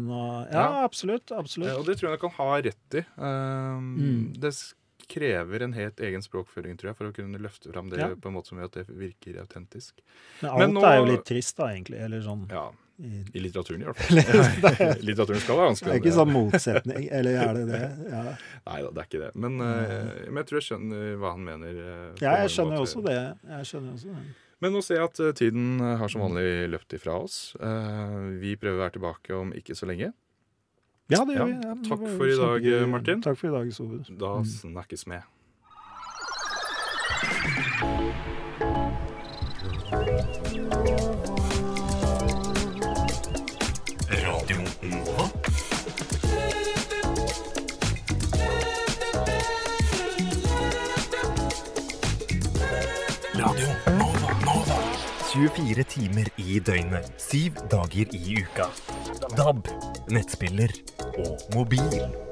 [0.09, 1.31] Og Ja, absolutt.
[1.31, 1.77] Eh, Absolutt.
[1.77, 3.05] Og det tror jeg han kan ha rett i.
[3.21, 4.41] Um, Mm.
[4.41, 4.55] det,
[5.09, 8.09] krever en helt egen språkføring, tror jeg, for å kunne løfte fram det Ja.
[8.15, 10.03] på en måte som gjør at det virker autentisk.
[10.43, 12.01] Men alt Men nå- er jo litt trist, da, egentlig.
[12.03, 14.97] Eller sånn Ja, i, I litteraturen, i hvert fall.
[15.09, 17.83] litteraturen skal være Det er ikke sånn motsetning, eller er det det?
[18.11, 18.23] Ja,
[18.67, 19.31] Nei da, det er ikke det.
[19.37, 21.77] Men, uh, men jeg tror jeg skjønner hva han mener.
[21.77, 23.19] Uh, ja jeg skjønner også det.
[23.53, 24.27] Jeg skjønner også det.
[24.65, 27.53] Men nå ser jeg at eh, tiden har som vanlig løpt ifra oss.
[27.61, 30.15] Uh, Vi prøver å være tilbake om ikke så lenge.
[31.11, 31.53] Ja, det Ja, gjør vi.
[31.63, 32.89] Ja, takk var for i dag.
[32.89, 33.23] Martin.
[33.23, 34.03] Takk for i dag, Sove.
[34.21, 35.21] Da snakkes vi.
[44.11, 45.46] Radio Nova.
[55.37, 58.71] 24 timer i døgnet, syv dager i uka.
[59.37, 59.69] DAB,
[60.09, 60.73] nettspiller
[61.19, 62.26] og mobil.